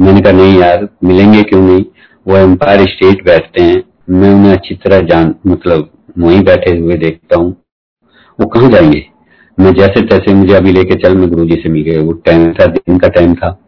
[0.00, 1.84] मैंने कहा, नहीं यार, मिलेंगे क्यों नहीं?
[2.28, 7.36] वो एम्पायर स्टेट बैठते हैं। मैं उन्हें अच्छी तरह जान मतलब वहीं बैठे हुए देखता
[7.36, 7.56] हूँ।
[8.40, 9.06] वो कहाँ जाएँगे?
[9.60, 12.66] मैं जैसे तैसे मुझे अभी लेके चल, मैं गुरु से मिल गया। वो टाइम था,
[12.66, 13.58] दिन का टाइम था।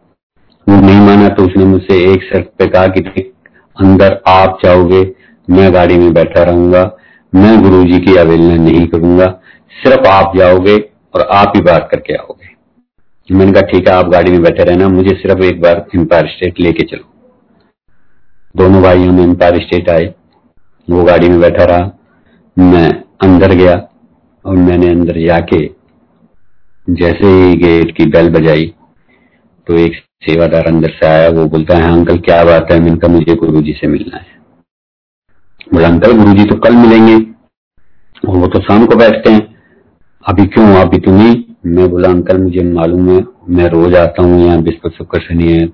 [0.69, 3.33] वो नहीं माना तो उसने मुझसे एक शर्त पे कहा कि
[3.81, 5.15] अंदर आप जाओगे,
[5.49, 6.97] मैं गाड़ी में बैठा रहूँगा,
[7.35, 9.41] मैं गुरु जी की अवेलना नहीं करूँगा।
[9.83, 10.77] सिर्फ़ आप जाओगे
[11.13, 12.55] और आप ही बात करके आओगे।
[13.35, 16.59] मैंने कहा, ठीक है, आप गाड़ी में बैठे रहना, मुझे सिर्फ़ एक बार एम्पायर स्टेट
[16.59, 17.13] लेके चलो।
[18.57, 20.13] दोनों भाई हम एम्पायर स्टेट आए।
[20.89, 21.91] वो गाड़ी में बैठा रहा।
[22.57, 23.75] मैं अंदर गया
[24.45, 25.65] और मैंने अंदर जाके
[26.89, 28.73] जैसे ही गेट की बेल बजाई
[29.67, 32.79] तो एक सेवादार अंदर से आया। वो बोलता है, अंकल, क्या बात है?
[32.79, 34.25] मैंने कहा मुझे गुरु जी से मिलना है।
[35.73, 37.15] बोला, अंकल, गुरु जी तो कल मिलेंगे।
[38.29, 39.55] और वो तो शाम को बैठते हैं।
[40.27, 40.75] अभी क्यों?
[40.75, 44.93] अभी तो नहीं। मैं बोला, अंकल, मुझे मालूम है, मैं रोज आता हूँ यहाँ बिस्कुट
[44.93, 45.69] शुक्र शनि है।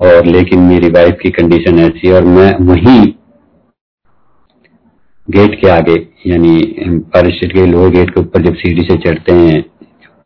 [0.00, 3.12] और लेकिन मेरी वाइफ की कंडीशन ऐसी है और मैं वहीं
[5.28, 5.94] गेट के आगे,
[6.26, 6.60] यानी
[7.14, 9.62] पारिस्टेट के लोअर गेट के ऊपर जब सीढ़ी से चढ़ते हैं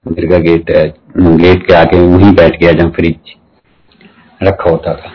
[0.06, 0.70] का गेट
[1.16, 3.34] गेट के आगे वहीं बैठ गया जहाँ फ्रिज
[4.40, 5.12] रखा होता था।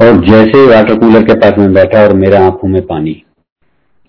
[0.00, 3.22] और जैसे वाटर कूलर के पास में बैठा और मेरा आँखों में पानी,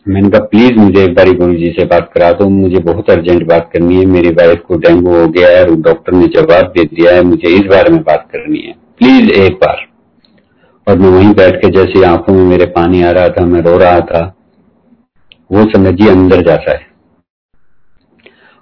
[0.05, 3.47] मैंने कहा प्लीज़ मुझे एक बारी गुरु जी से बात करा दो, मुझे बहुत अर्जेंट
[3.47, 6.83] बात करनी है, मेरी वाइफ को डेंगू हो गया है और डॉक्टर ने जवाब दे
[6.85, 9.85] दिया है, मुझे इस बारे में बात करनी है। प्लीज़ एक बार।
[10.87, 13.77] और मैं वहीं बैठ के जैसे आँखों में मेरे पानी आ रहा था, मैं रो
[13.77, 14.35] रहा था,
[15.51, 16.87] वो जी अंदर जाता है।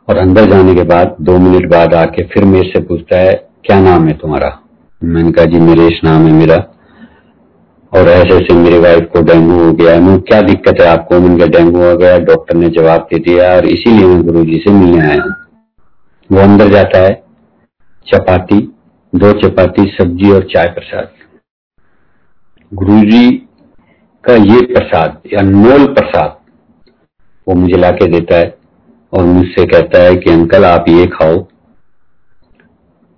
[0.10, 3.80] और अंदर जाने के बाद, दो मिनट बाद आके फिर मेरे से पूछता है, क्या
[3.80, 4.60] नाम है तुम्हारा?
[5.04, 6.68] मैंने कहा, जी नरेश नाम है मेरा।
[7.94, 11.16] और ऐसे ऐसे मेरी वाइफ को डेंगू हो गया। मैं, क्या दिक्कत है आपको?
[11.16, 14.72] उनका डेंगू हो गया डॉक्टर ने जवाब दे दिया और इसीलिए मैं गुरु जी से
[14.72, 15.36] मिलने आया हूँ।
[16.32, 17.24] वो अंदर जाता है,
[18.08, 18.74] चपाती,
[19.16, 21.10] दो चपाती, सब्ज़ी और चाय प्रसाद।
[22.74, 23.32] गुरु जी
[24.24, 26.38] का ये प्रसाद, या अनमोल प्रसाद,
[27.48, 28.58] वो मुझे लाके देता है
[29.14, 31.48] और मुझसे कहता है कि, अंकल, आप ये खाओ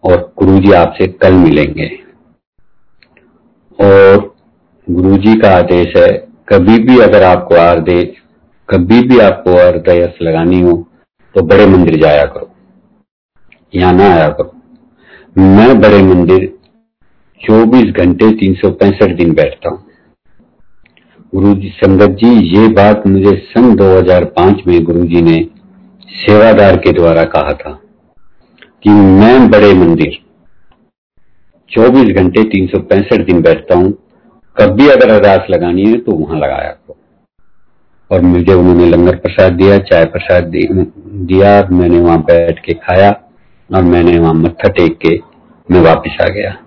[0.03, 1.87] और गुरु जी आपसे कल मिलेंगे।
[3.79, 4.35] और
[4.89, 8.17] गुरु जी का आदेश है, कभी भी अगर आपको आर दे,
[8.69, 10.87] कभी भी आपको अर्दयस लगानी हो
[11.35, 12.51] तो बड़े मंदिर जाया करो।
[13.75, 14.53] यहाँ ना आया करो।
[15.37, 16.52] मैं बड़े मंदिर
[17.41, 19.79] 24 घंटे तीन सौ पैंसठ दिन बैठता हूँ।
[21.33, 25.37] गुरु जी संगत जी, ये बात मुझे सन 2005 में गुरु जी ने
[26.09, 27.71] सेवादार के द्वारा कहा था
[28.83, 30.17] कि मैं बड़े मंदिर
[31.71, 33.91] 24 घंटे तीन सौ पैंसठ दिन बैठता हूँ।
[34.57, 36.97] कभी अगर अरदास लगानी है तो वहाँ लगाया करो।
[38.11, 43.11] और मुझे उन्होंने लंगर प्रसाद दिया, चाय प्रसाद दिया, मैंने वहाँ बैठ के खाया
[43.69, 45.19] और मैंने वहाँ मत्था टेक के
[45.69, 46.57] मैं वापस आ गया।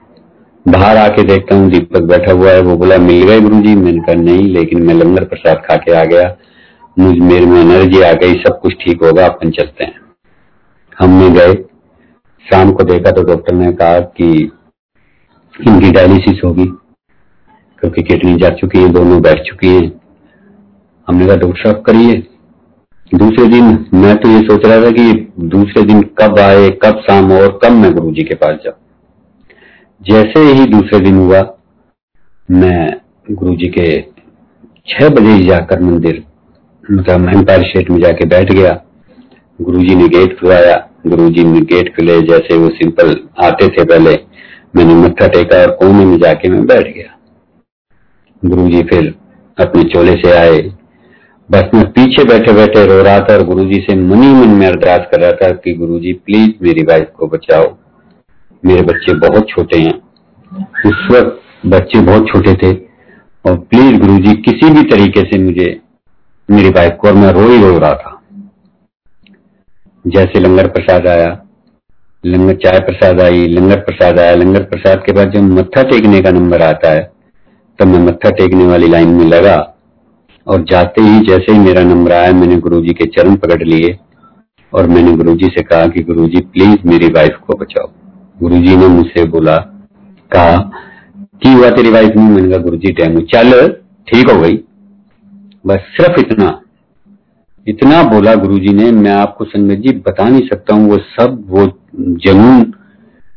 [0.66, 3.98] बाहर आके देखता हूँ दीपक बैठा हुआ है। वो बोला, मिल गए गुरु जी मैंने
[3.98, 6.36] कहा, नहीं, लेकिन मैं लंगर प्रसाद खा के आ गया।
[6.96, 10.00] मुझ, मेरे में एनर्जी आ गई, सब कुछ ठीक होगा, अपन चलते हैं।
[10.96, 11.54] हमने गए।
[12.46, 14.28] शाम को देखा तो डॉक्टर ने कहा कि
[15.54, 16.64] इनकी डायलिसिस होगी,
[17.82, 19.84] क्योंकि किडनी जा चुकी है, दोनों बैठ चुकी है।
[21.08, 22.22] हमने कहा, डॉक्टर साहब, करिए।
[23.12, 27.32] दूसरे दिन मैं तो ये सोच रहा था कि दूसरे दिन कब आए, कब शाम
[27.32, 28.78] और कब मैं गुरु जी के पास जाऊँ।
[30.02, 31.40] जैसे ही दूसरे दिन हुआ,
[32.50, 32.96] मैं
[33.32, 33.86] गुरु जी के
[34.88, 36.22] छह बजे जाकर मंदिर
[36.90, 38.72] मतलब एम्पायर स्टेट में जाके बैठ गया।
[39.58, 43.84] गुरु जी ने गेट खुलाया गुरु जी ने गेट खुले, जैसे वो सिंपल आते थे
[43.84, 44.14] पहले,
[44.76, 47.16] मैंने मत्था टेका और कोने में जाके मैं बैठ गया।
[48.42, 49.14] गुरु जी फिर
[49.58, 50.60] अपने चोले से आए।
[51.50, 54.66] बस मैं पीछे बैठे बैठे रो रहा था और गुरु जी से मनी मन में
[54.66, 57.76] अरदास कर रहा था कि गुरु जी प्लीज़ मेरी वाइफ को बचाओ।
[58.64, 59.94] मेरे बच्चे बहुत छोटे हैं।
[60.86, 62.72] उस वक्त बच्चे बहुत छोटे थे
[63.44, 65.80] और प्लीज़ गुरु जी किसी भी तरीके से मुझे,
[66.50, 68.12] मेरी वाइफ को, और मैं रो ही रो रहा था।
[70.04, 71.42] जैसे लंगर प्रसाद आया,
[72.26, 76.30] लंगर चाय प्रसाद आई, लंगर प्रसाद आया, लंगर प्रसाद के बाद जब मत्था टेकने का
[76.30, 77.10] नंबर आता है,
[77.78, 79.56] तब मैं मत्था टेकने वाली लाइन में लगा
[80.46, 83.96] और जाते ही जैसे ही मेरा नंबर आया, मैंने गुरुजी के चरण पकड़ लिए
[84.72, 87.90] और मैंने गुरुजी से कहा कि गुरुजी, प्लीज़ मेरी वाइफ को बचाओ।
[88.42, 89.56] गुरुजी ने मुझसे बोला,
[90.32, 90.56] कहा,
[91.16, 93.68] कि हुआ तेरी वाइफ ने मैंने कहा गुरु जी डेंगू चल,
[94.08, 94.56] ठीक हो गई।
[95.66, 96.60] बस सिर्फ़ इतना।
[97.68, 101.80] इतना बोला गुरुजी ने, मैं आपको संगत जी बता नहीं सकता हूँ, वो सब, वो
[101.96, 102.62] जनून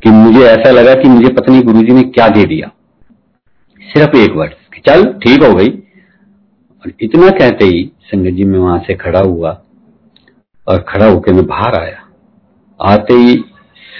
[0.04, 2.72] कि मुझे ऐसा लगा कि मुझे पत्नी गुरुजी ने क्या दे दिया।
[3.82, 4.52] सिर्फ़ एक वर्ड
[4.88, 5.70] चल, ठीक हो गई।
[6.86, 9.62] और इतना कहते ही संगत जी में वहाँ से खड़ा हुआ,
[10.68, 12.08] और खड़ा होकर मैं बाहर आया।
[12.82, 13.46] आते ही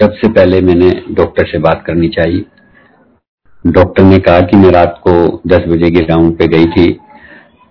[0.02, 2.46] सबसे पहले मैंने डॉक्टर से बात करनी चाहिए।
[3.68, 6.92] डॉक्टर ने कहा कि मैं रात को 10 बजे के राउंड पे गई थी।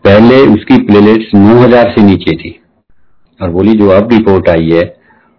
[0.05, 2.55] पहले उसकी प्लेलेट्स 9000 से नीचे थी।
[3.41, 4.83] और बोली, जो अब रिपोर्ट आई है,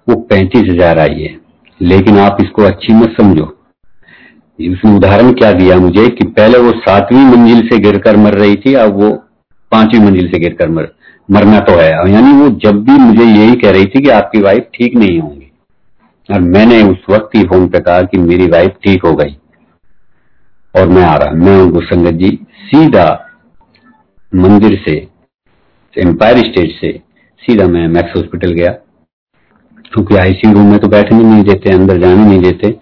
[0.07, 1.35] वो पैंतीस हज़ार आई है।
[1.81, 3.45] लेकिन आप इसको अच्छी मत समझो।
[4.59, 8.73] उसने उदाहरण क्या दिया मुझे कि पहले वो सातवीं मंजिल से गिरकर मर रही थी,
[8.73, 9.11] अब वो
[9.71, 10.87] पांचवी मंजिल से गिरकर मर,
[11.29, 14.67] मरना तो है। यानी वो जब भी मुझे यही कह रही थी कि आपकी वाइफ
[14.73, 15.38] ठीक नहीं होंगी।
[16.31, 19.37] और मैंने उस वक्त ही फ़ोन पे कहा कि मेरी वाइफ ठीक हो गई।
[20.75, 23.25] और मैं आ रहा। मैं संगत जी, सीधा
[24.35, 25.07] मंदिर से
[25.97, 27.01] एम्पायर स्टेट से
[27.39, 28.71] सीधा मैं मैक्स हॉस्पिटल गया।
[29.93, 32.79] क्योंकि आईसीयू रूम में तो बैठने नहीं देते, अंदर जाने नहीं देते,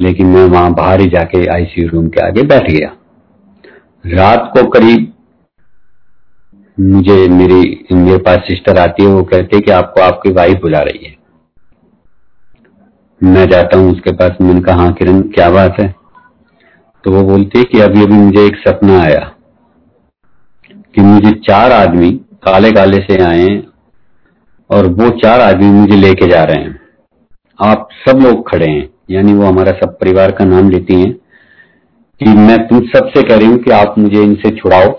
[0.00, 2.96] लेकिन मैं वहाँ बाहर ही जाके आईसीयू रूम के आगे बैठ गया।
[4.06, 5.12] रात को करीब
[6.80, 11.06] मुझे मेरी, मेरे पास सिस्टर आती है, वो कहते कि आपको आपकी वाइफ बुला रही
[11.06, 11.25] है।
[13.20, 15.94] मैं जाता हूँ, उसके पास मैंने कहा हाँ किरण, क्या बात है?
[17.04, 19.20] तो वो बोलती है कि अभी अभी मुझे एक सपना आया
[20.94, 22.10] कि मुझे चार आदमी
[22.44, 23.46] काले काले से आए
[24.70, 26.78] और वो चार आदमी मुझे लेके जा रहे हैं।
[27.58, 31.12] आप सब लोग खड़े हैं, यानी वो हमारा सब परिवार का नाम लेती हैं
[32.20, 34.92] कि मैं तुम सबसे कह रही हूँ कि आप मुझे इनसे छुड़ाओ,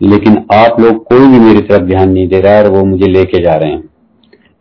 [0.00, 3.08] लेकिन आप लोग कोई भी मेरी तरफ़ ध्यान नहीं दे रहा है और वो मुझे
[3.08, 3.82] लेके जा रहे हैं।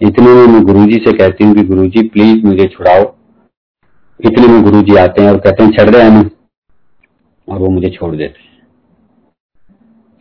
[0.04, 3.04] इतने में मैं गुरुजी से कहती हूँ कि गुरुजी प्लीज़ मुझे छुड़ाओ।
[4.20, 6.30] इतने में गुरुजी आते हैं और कहते हैं, छड़ रहे हैं
[7.48, 8.52] और वो मुझे छोड़ देते हैं।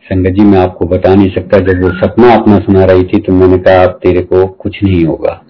[0.05, 3.33] संगत जी, मैं आपको बता नहीं सकता, जब वो सपना अपना सुना रही थी तो
[3.33, 5.41] मैंने कहा आप तेरे को कुछ नहीं होगा।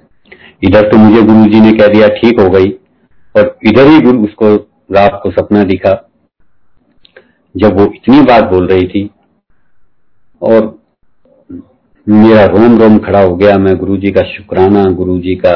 [0.64, 2.72] इधर तो मुझे गुरु ने कह दिया, ठीक हो गई।
[3.36, 4.56] और इधर ही गुरु, उसको
[4.92, 5.92] रात को सपना दिखा,
[7.56, 9.10] जब वो इतनी बात बोल रही थी।
[10.42, 10.83] और
[12.08, 15.54] मेरा रोम रोम खड़ा हो गया, मैं गुरु जी का शुक्राना गुरु जी का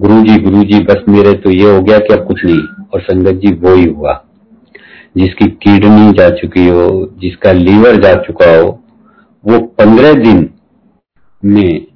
[0.00, 3.00] गुरु जी गुरु जी बस मेरे तो ये हो गया कि अब कुछ नहीं। और
[3.00, 4.12] संगत जी, वो ही हुआ,
[5.16, 8.68] जिसकी किडनी जा चुकी हो, जिसका लीवर जा चुका हो,
[9.44, 10.48] वो पंद्रह दिन
[11.42, 11.86] में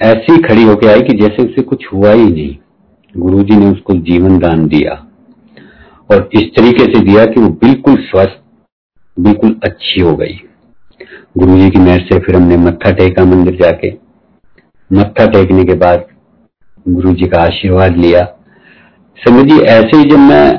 [0.00, 2.56] ऐसी खड़ी होके आई कि जैसे उसे कुछ हुआ ही नहीं।
[3.14, 4.92] गुरु जी ने उसको जीवन दान दिया
[6.10, 8.40] और इस तरीके से दिया कि वो बिल्कुल स्वस्थ,
[9.16, 10.40] बिल्कुल अच्छी हो गई।
[11.34, 13.90] गुरु जी की मेहर से फिर हमने मत्था टेका मंदिर जाके।
[14.90, 16.04] मत्था टेकने के बाद
[16.88, 18.20] गुरु जी का आशीर्वाद लिया।
[19.18, 20.52] संगत जी ऐसे ही जब मैं,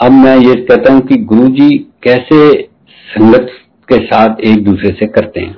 [0.00, 1.68] अब मैं ये कहता हूँ कि गुरु जी
[2.02, 2.68] कैसे
[3.06, 3.50] संगत
[3.88, 5.56] के साथ एक दूसरे से करते हैं।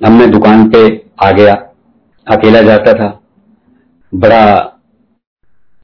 [0.00, 0.80] अब मैं दुकान पे
[1.24, 1.54] आ गया,
[2.26, 3.08] अकेला जाता था।
[4.12, 4.72] बड़ा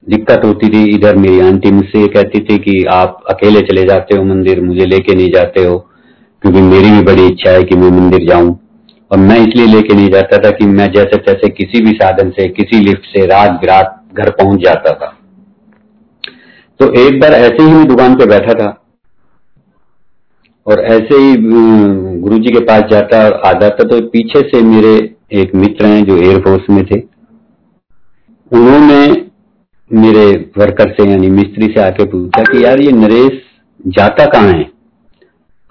[0.07, 4.23] दिक्कत होती थी। इधर मेरी आंटी मुझसे कहती थी कि आप अकेले चले जाते हो
[4.23, 5.89] मंदिर, मुझे लेके नहीं जाते हो।
[6.43, 8.59] क्योंकि मेरी भी बड़ी इच्छा है कि मैं मंदिर जाऊँ।
[9.11, 12.47] और मैं इसलिए लेके नहीं जाता था कि मैं जैसे तैसे किसी भी साधन से,
[12.47, 15.17] किसी लिफ्ट से रात बिरात घर पहुँच जाता था।
[16.79, 18.79] तो एक बार ऐसे ही मैं दुकान पे बैठा था।
[20.67, 21.35] और ऐसे ही
[22.19, 26.05] गुरु जी के पास जाता और आ जाता तो पीछे से मेरे एक मित्र हैं
[26.05, 26.99] जो एयरफोर्स में थे।
[28.51, 29.25] उन्होंने
[29.91, 33.41] मेरे वर्कर से, यानी मिस्त्री से आके पूछा कि, यार ये नरेश
[33.87, 34.82] जाता कहाँ है?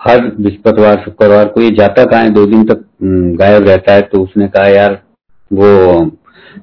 [0.03, 4.03] हर बृहस्पतिवार शुक्रवार को ये जाता कहा है दो दिन तक हम्म, गायब रहता है
[4.03, 5.01] तो उसने कहा यार
[5.51, 5.69] वो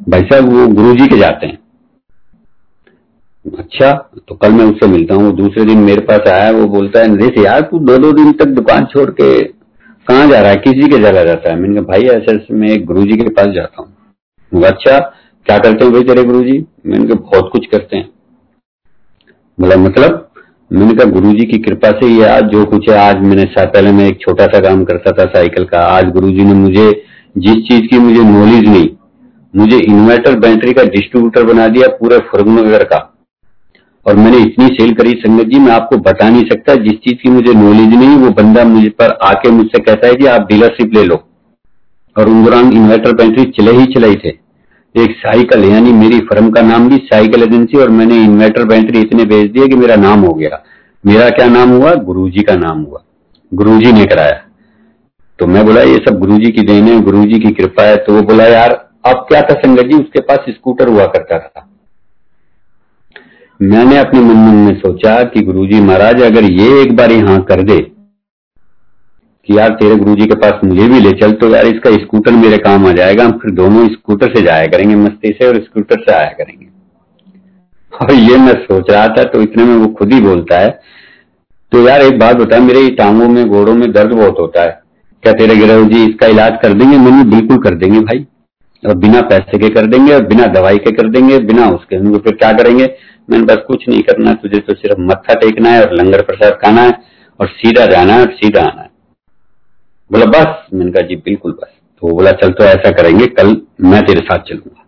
[0.09, 1.57] भाई साहब वो गुरु जी के जाते हैं।
[3.45, 3.91] अच्छा
[4.27, 7.37] तो कल मैं उससे मिलता हूँ दूसरे दिन मेरे पास आया वो बोलता है नरेश
[7.45, 10.55] यार तू दो दो दिन तक दुकान छोड़ के कहाँ जा रहा है?
[10.57, 11.55] किसी के जगह जाता है?
[11.59, 14.97] मैंने कहा भाई ऐसे ऐसे मैं एक गुरु जी के पास जाता हूँ। अच्छा
[15.45, 18.09] क्या करते हो भाई तेरे गुरु जी मैंने कहा बहुत कुछ करते हैं।
[19.57, 20.28] बोला मतलब
[20.71, 23.91] मैंने कहा गुरु जी की कृपा से ये आज जो कुछ है, आज मैंने पहले
[23.91, 26.89] मैं एक छोटा सा काम करता था साइकिल का। आज गुरु जी ने मुझे
[27.37, 28.89] जिस चीज़ की मुझे नॉलेज नहीं,
[29.53, 32.97] मुझे इन्वर्टर बैटरी का डिस्ट्रीब्यूटर बना दिया पूरे फुरगनगर का।
[34.05, 37.29] और मैंने इतनी सेल करी, संगत जी, मैं आपको बता नहीं सकता, जिस चीज़ की
[37.29, 41.03] मुझे नॉलेज नहीं, वो बंदा मुझे पर आके मुझसे कहता है कि आप डीलरशिप ले
[41.03, 41.15] लो।
[42.15, 44.37] और उन दौरान इन्वर्टर बैटरी चले ही चले थे।
[44.97, 49.23] एक साइकिल यानी मेरी फर्म का नाम भी साइकिल एजेंसी और मैंने इन्वर्टर बैटरी इतने
[49.23, 50.63] भेज दिए कि मेरा नाम हो गया।
[51.05, 51.93] मेरा क्या नाम हुआ?
[51.93, 53.03] गुरुजी का नाम हुआ।
[53.53, 54.43] गुरुजी ने कराया।
[55.39, 58.21] तो मैं बोला, ये सब गुरुजी की देन है, गुरुजी की कृपा है। तो वो
[58.21, 59.97] बोला, यार, अब क्या था संगत जी?
[59.97, 61.69] उसके पास स्कूटर हुआ करता था।
[63.61, 67.91] मैंने अपने मन में सोचा कि गुरुजी महाराज, अगर ये एक बार यहाँ कर दे
[69.49, 72.57] कि यार तेरे गुरुजी के पास मुझे भी ले चल तो यार इसका स्कूटर मेरे
[72.59, 76.13] काम आ जाएगा, हम फिर दोनों स्कूटर से जाया करेंगे, मस्ती से और स्कूटर से
[76.13, 76.67] आया करेंगे।
[77.93, 80.69] और ये मैं सोच रहा था तो इतने में वो खुद ही बोलता है
[81.71, 84.79] तो यार एक बात बता मेरे टांगों में, घोड़ों में दर्द बहुत होता है।
[85.23, 86.97] क्या तेरे गिरह जी इसका इलाज कर देंगे?
[86.99, 88.25] मैंने बिल्कुल कर देंगे भाई।
[88.83, 92.35] और बिना पैसे के कर देंगे और बिना दवाई के कर देंगे, बिना उसके। फिर
[92.35, 92.85] क्या करेंगे?
[93.29, 96.81] मैंने बस कुछ नहीं करना, तुझे तो सिर्फ़ मत्था टेकना है और लंगर प्रसाद खाना
[96.81, 96.93] है
[97.39, 98.88] और सीधा जाना है और सीधा आना है।
[100.11, 104.01] बोला, बस। मैंने कहा, जी, बिल्कुल बस। तो बोला, चल तो ऐसा करेंगे, कल मैं
[104.05, 104.85] तेरे साथ चलूँगा।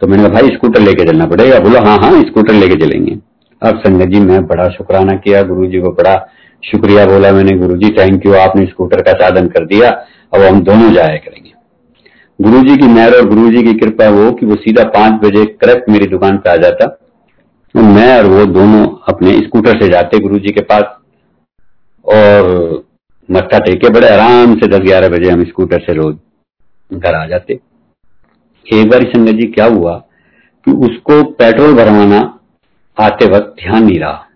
[0.00, 1.58] तो मैंने कहा, भाई, स्कूटर लेके चलना पड़ेगा?
[1.58, 3.16] बोला हाँ हाँ स्कूटर लेके चलेंगे।
[3.62, 6.14] अब संगत जी, मैं बड़ा शुक्राना किया गुरु जी को बड़ा
[6.62, 9.90] शुक्रिया बोला मैंने गुरु जी थैंक यू आपने स्कूटर का साधन कर दिया,
[10.34, 11.50] अब हम दोनों जाया करेंगे।
[12.38, 15.44] गुरु जी की मेहर और गुरु जी की कृपा वो कि वो सीधा पाँच बजे
[15.44, 16.86] करेक्ट मेरी दुकान पे आ जाता।
[17.74, 20.84] मैं और वो दोनों अपने स्कूटर से जाते गुरु जी के पास
[22.06, 22.84] और
[23.28, 26.16] मत्था टेके बड़े आराम से दस ग्यारह बजे हम स्कूटर से रोज
[26.90, 27.58] घर आ जाते।
[28.66, 29.96] एक बार संगत जी क्या हुआ
[30.66, 32.18] कि उसको पेट्रोल भरवाना
[32.96, 34.26] आते वक्त ध्यान नहीं रहा।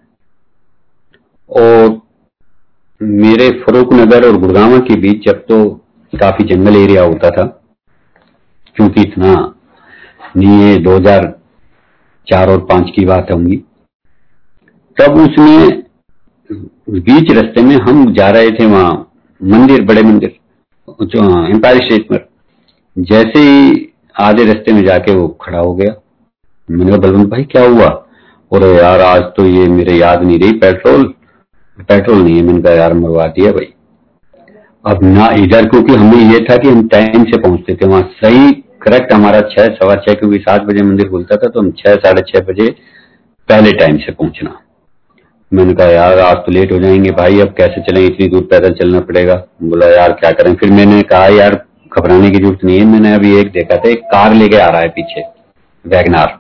[1.51, 2.01] और
[3.01, 5.59] मेरे फरूक नगर और गुड़गावा के बीच जब तो
[6.12, 7.44] काफ़ी जंगल एरिया होता था,
[8.77, 9.33] क्योंकि इतना
[10.37, 11.33] नहीं है, दो हज़ार
[12.27, 13.57] चार और पाँच की बात होंगी।
[14.96, 15.68] तब उसने
[16.88, 20.35] बीच रास्ते में हम जा रहे थे वहाँ, मंदिर, बड़े मंदिर
[20.88, 22.29] एम्पायर स्टेट पर।
[22.96, 23.88] जैसे ही
[24.20, 25.94] आधे रास्ते में जाके वो खड़ा हो गया।
[26.68, 27.88] मैंने कहा, बलवंत भाई, क्या हुआ?
[28.53, 31.05] और यार, आज तो ये मेरे याद नहीं रही, पेट्रोल
[31.79, 33.72] पेट्रोल नहीं है। मैंने कहा, यार, मरवा दिया भाई।
[34.85, 38.53] अब ना इधर, क्योंकि हमें ये था कि हम टाइम से पहुँचते थे वहाँ। सही
[38.83, 42.22] करेक्ट हमारा छह, सवा छह, क्योंकि सात बजे मंदिर खुलता था तो हम छह, साढ़े
[42.22, 42.70] छह बजे
[43.49, 44.61] पहले टाइम से पहुँचना।
[45.52, 48.06] मैंने कहा, यार, आज तो लेट हो जाएँगे भाई, अब कैसे चलें?
[48.06, 50.54] इतनी दूर पैदल चलना पड़ेगा। बोला, यार, क्या करें?
[50.54, 51.64] फिर मैंने कहा, यार,
[51.98, 54.80] घबराने की ज़रूरत नहीं है। मैंने अभी एक देखा था, एक कार लेके आ रहा
[54.80, 55.22] है पीछे,
[55.87, 56.38] वैगनार।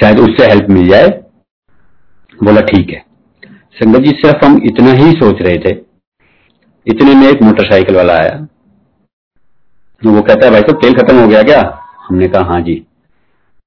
[0.00, 1.08] शायद उससे हेल्प मिल जाए।
[2.44, 3.04] बोला, ठीक है।
[3.74, 5.70] संगत जी, सिर्फ़ हम इतना ही सोच रहे थे।
[6.86, 8.46] इतने में एक मोटरसाइकिल वाला आया।
[10.02, 11.78] तो वो कहता है, भाई तो तेल खत्म हो गया क्या?
[12.08, 12.86] हमने कहा हाँ जी।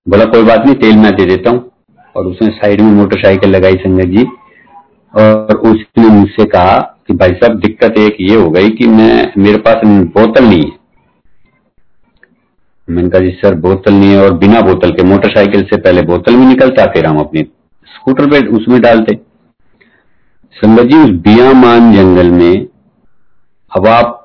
[0.10, 1.73] बोला, कोई बात नहीं, तेल मैं दे देता हूँ।
[2.16, 4.26] और उसने साइड में मोटरसाइकिल लगाई संगत जी।
[5.14, 9.58] और उसने मुझसे कहा कि भाई साहब, दिक्कत एक ये हो गई कि मैं, मेरे
[9.58, 10.72] पास बोतल नहीं है।
[12.88, 16.36] मैंने कहा, जी सर, बोतल नहीं है और बिना बोतल के मोटरसाइकिल से पहले बोतल
[16.36, 17.42] में निकलता, फिर हम अपने
[17.88, 19.16] स्कूटर पे उसमें डालते।
[20.56, 22.68] संगत जी, उस बियामान जंगल में
[23.72, 24.20] अब आप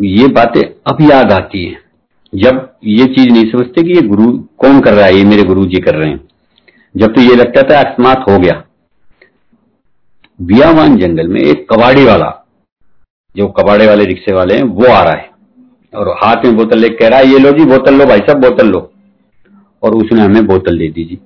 [0.00, 1.78] ये बातें अब याद आती है।
[2.32, 5.64] जब ये चीज़ नहीं समझते कि ये गुरु कौन कर रहा है, ये मेरे गुरु
[5.64, 6.29] जी कर रहे हैं।
[6.96, 8.64] जब तो ये लगता था अकस्मात हो गया।
[10.42, 12.46] बियावान जंगल में एक कबाड़ी वाला,
[13.36, 15.30] जो कबाड़े वाले रिक्शे वाले हैं, वो आ रहा है।
[15.94, 18.38] और हाथ में बोतल लेके कह रहा है, ये लो जी, बोतल लो भाई साहब,
[18.38, 18.92] बोतल लो।
[19.82, 21.18] और उसने हमें बोतल दे दी जी।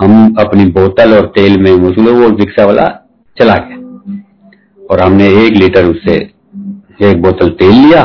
[0.00, 2.88] हम अपनी बोतल और तेल में मुझे वो रिक्शा वाला
[3.38, 3.76] चला गया।
[4.90, 6.14] और हमने एक लीटर उससे
[7.02, 8.02] एक बोतल तेल लिया,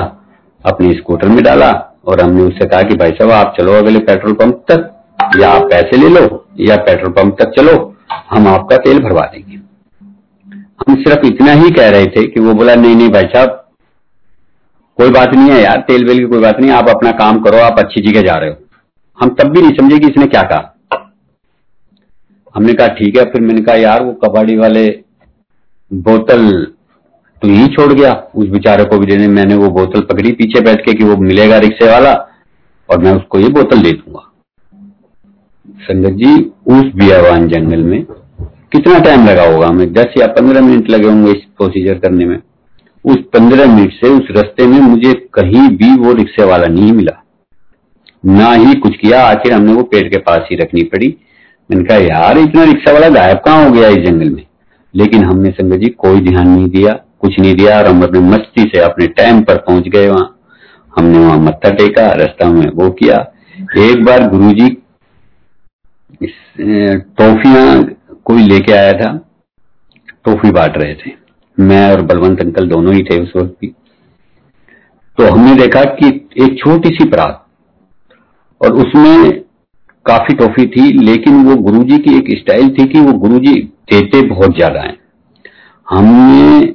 [0.65, 4.33] अपनी स्कूटर में डाला, और हमने उससे कहा कि, भाई साहब, आप चलो अगले पेट्रोल
[4.33, 4.98] पंप तक।
[5.37, 7.95] या आप पैसे ले लो या पेट्रोल पंप तक चलो,
[8.29, 9.55] हम आपका तेल भरवा देंगे।
[10.79, 13.65] हम सिर्फ़ इतना ही कह रहे थे कि वो बोला, नहीं नहीं भाई साहब,
[14.97, 17.57] कोई बात नहीं है यार, तेल वेल की कोई बात नहीं, आप अपना काम करो,
[17.57, 18.55] आप अच्छी जगह जा रहे हो।
[19.21, 20.75] हम तब भी नहीं समझे कि इसने क्या कहा।
[22.55, 24.99] हमने कहा, ठीक है। फिर मैंने कहा, यार, वो कबाड़ी वाले
[25.93, 26.67] बोतल
[27.41, 30.85] तो ही छोड़ गया। उस बेचारे को भी देने, मैंने वो बोतल पकड़ी पीछे बैठ
[30.85, 32.13] के कि वो मिलेगा रिक्शे वाला
[32.89, 34.28] और मैं उसको ये बोतल दे दूँगा।
[35.79, 38.03] संगत जी, उस बियावान जंगल में
[38.71, 39.93] कितना टाइम लगा होगा हमें?
[39.93, 42.39] दस या पंद्रह मिनट लगे होंगे इस प्रोसीजर करने में।
[43.05, 47.23] उस पंद्रह मिनट से उस रास्ते में मुझे कहीं भी वो रिक्शे वाला नहीं मिला।
[48.25, 51.17] ना ही कुछ किया, आखिर हमने वो पेड़ के पास ही रखनी पड़ी।
[51.71, 54.45] मैंने कहा, यार, इतना रिक्शा वाला गायब कहाँ हो गया इस जंगल में?
[54.95, 58.61] लेकिन हमने संगत जी कोई ध्यान नहीं दिया, कुछ नहीं दिया और हम अपने मस्ती
[58.61, 60.39] से, अपने टाइम पर पहुँच गए वहाँ।
[60.97, 63.33] हमने वहाँ मत्था टेका, रास्ता में वो किया।
[63.77, 64.77] एक बार गुरुजी
[66.21, 67.83] टॉफियाँ
[68.25, 69.11] कोई लेके आया था
[70.25, 71.11] टॉफी बांट रहे थे।
[71.57, 73.67] मैं और बलवंत अंकल दोनों ही थे उस वक्त भी।
[75.17, 76.07] तो हमने देखा कि
[76.39, 77.45] एक छोटी सी परात,
[78.61, 79.41] और उसमें
[80.05, 83.53] काफ़ी टॉफी थी, लेकिन वो गुरुजी की एक स्टाइल थी कि वो गुरुजी
[83.91, 84.97] देते बहुत ज़्यादा हैं।
[85.87, 86.73] हमने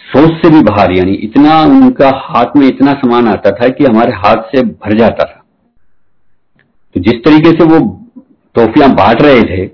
[0.00, 4.12] सोच से भी बाहर, यानी इतना उनका हाथ में इतना सामान आता था कि हमारे
[4.16, 5.42] हाथ से भर जाता था।
[6.94, 7.80] तो जिस तरीके से वो
[8.58, 9.66] टॉफियाँ बांट रहे थे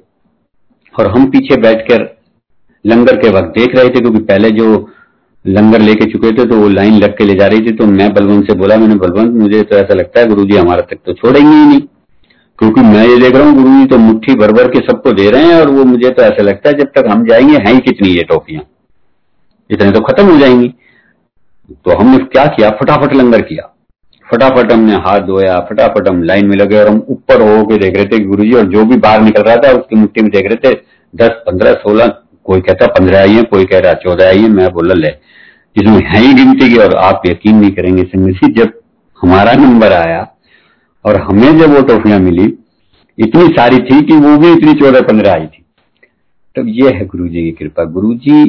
[0.95, 2.11] और हम पीछे बैठकर
[2.85, 4.67] लंगर के वक्त देख रहे थे, क्योंकि पहले जो
[5.45, 8.13] लंगर लेके चुके थे तो वो लाइन लग के ले जा रही थी। तो मैं
[8.15, 11.49] बलवंत से बोला, मैंने, बलवंत, मुझे तो ऐसा लगता है गुरुजी हमारा तक तो छोड़ेंगे
[11.49, 11.81] ही नहीं।
[12.59, 15.31] क्योंकि मैं ये देख रहा हूँ गुरु जी तो मुट्ठी भर भर के सबको दे
[15.31, 17.81] रहे हैं और वो मुझे तो ऐसा लगता है जब तक हम जाएँगे, हैं ही
[17.81, 18.63] कितनी ये टॉफियाँ
[19.71, 20.69] इतने तो खत्म हो जाएँगी।
[21.69, 22.71] तो हमने क्या किया?
[22.73, 23.74] फटाफट लंगर किया।
[24.27, 27.97] फटाफट हमने हाथ धोया, फटाफट हम लाइन में लगे और हम ऊपर हो के देख
[27.97, 30.47] रहे थे गुरु जी और जो भी बाहर निकल रहा था, उसकी मुट्ठी में देख
[30.47, 30.75] रहे थे,
[31.15, 32.07] दस, पंद्रह, सोलह,
[32.45, 35.11] कोई कहता पंद्रह आई है, कोई कह रहा चौदह आई है, मैं बोला, ले
[35.77, 38.73] जिसमें है ही गिनती की और आप यकीन नहीं करेंगे संगत जब
[39.23, 40.27] हमारा नंबर आया
[41.05, 42.45] और हमें जब वो टॉफियाँ मिली,
[43.19, 45.65] इतनी सारी थी कि वो भी इतनी चौदह, पंद्रह आई थी।
[46.57, 48.45] तब ये है गुरु जी की कृपा। गुरु जी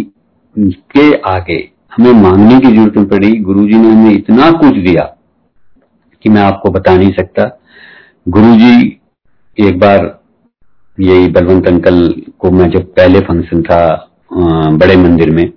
[0.56, 1.58] के आगे
[1.98, 5.04] हमें मांगने की ज़रूरत पड़ी गुरु जी ने हमें इतना कुछ दिया
[6.26, 7.44] कि मैं आपको बता नहीं सकता।
[8.28, 9.00] गुरुजी,
[9.58, 10.00] एक बार
[10.98, 11.98] यही बलवंत अंकल
[12.40, 13.82] को मैं जब पहले फ़ंक्शन था
[14.32, 15.50] बड़े मंदिर में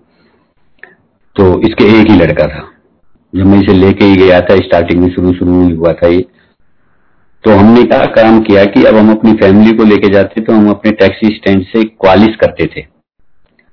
[1.36, 2.64] तो इसके एक ही लड़का था।
[3.32, 6.20] जब मैं इसे लेके ही गया था स्टार्टिंग में शुरू शुरू में हुआ था ये।
[7.44, 10.68] तो हमने क्या काम किया कि अब हम अपनी फैमिली को लेके जाते तो हम
[10.70, 12.82] अपने टैक्सी स्टैंड से क्वालिस करते थे।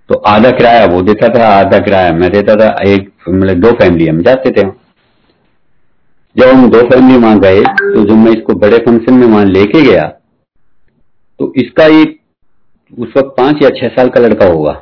[0.09, 4.07] तो आधा किराया वो देता था, आधा किराया मैं देता था, एक मतलब दो फैमिली
[4.07, 4.67] हम जाते थे।
[6.35, 9.81] जब हम दो फैमिली वहाँ गए तो जब मैं इसको बड़े फ़ंक्शन में वहाँ लेके
[9.81, 10.03] गया
[11.39, 12.19] तो इसका एक,
[12.93, 14.81] उस वक्त पाँच या छह साल का लड़का होगा।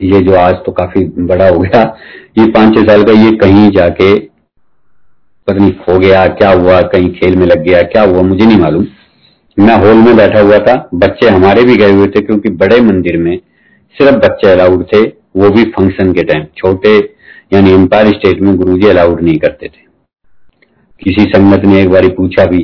[0.00, 1.82] ये जो आज तो काफ़ी बड़ा हो गया,
[2.38, 7.12] ये पाँच छह साल का ये कहीं जाके पता नहीं खो गया, क्या हुआ, कहीं
[7.14, 8.86] खेल में लग गया, क्या हुआ, मुझे नहीं मालूम।
[9.56, 13.16] मैं हॉल में बैठा हुआ था, बच्चे हमारे भी गए हुए थे, क्योंकि बड़े मंदिर
[13.18, 13.36] में
[13.96, 15.02] सिर्फ़ बच्चे अलाउड थे,
[15.36, 16.96] वो भी फ़ंक्शन के टाइम छोटे,
[17.52, 19.88] यानी एम्पायर स्टेट में गुरुजी अलाउड नहीं करते थे।
[21.02, 22.58] किसी संगत ने एक बार पूछा भी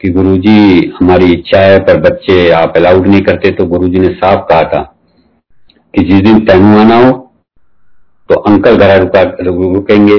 [0.00, 4.44] कि गुरुजी, हमारी इच्छा है, पर बच्चे आप अलाउड नहीं करते तो गुरुजी ने साफ़
[4.48, 4.82] कहा था
[5.94, 7.12] कि जिस दिन तैनू आना हो
[8.28, 9.22] तो अंकल घर रुका,
[9.72, 10.18] रुकेंगे,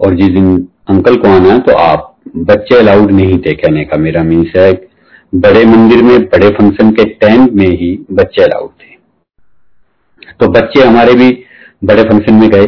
[0.00, 0.56] और जिस दिन
[0.88, 2.10] अंकल को आना है तो आप
[2.46, 4.72] बच्चे अलाउड नहीं थे कहने का। मेरा मीन्स है
[5.32, 8.92] बड़े मंदिर में, बड़े फ़ंक्शन के टाइम में ही बच्चे अलाउड थे।
[10.40, 11.30] तो बच्चे हमारे भी
[11.84, 12.66] बड़े फ़ंक्शन में गए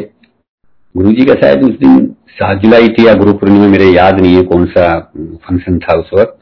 [0.97, 4.35] गुरु जी का शायद उस दिन सात जुलाई थी या गुरु पूर्णिमा मेरे याद नहीं
[4.37, 4.85] है कौन सा
[5.17, 6.39] फ़ंक्शन था उस वक्त।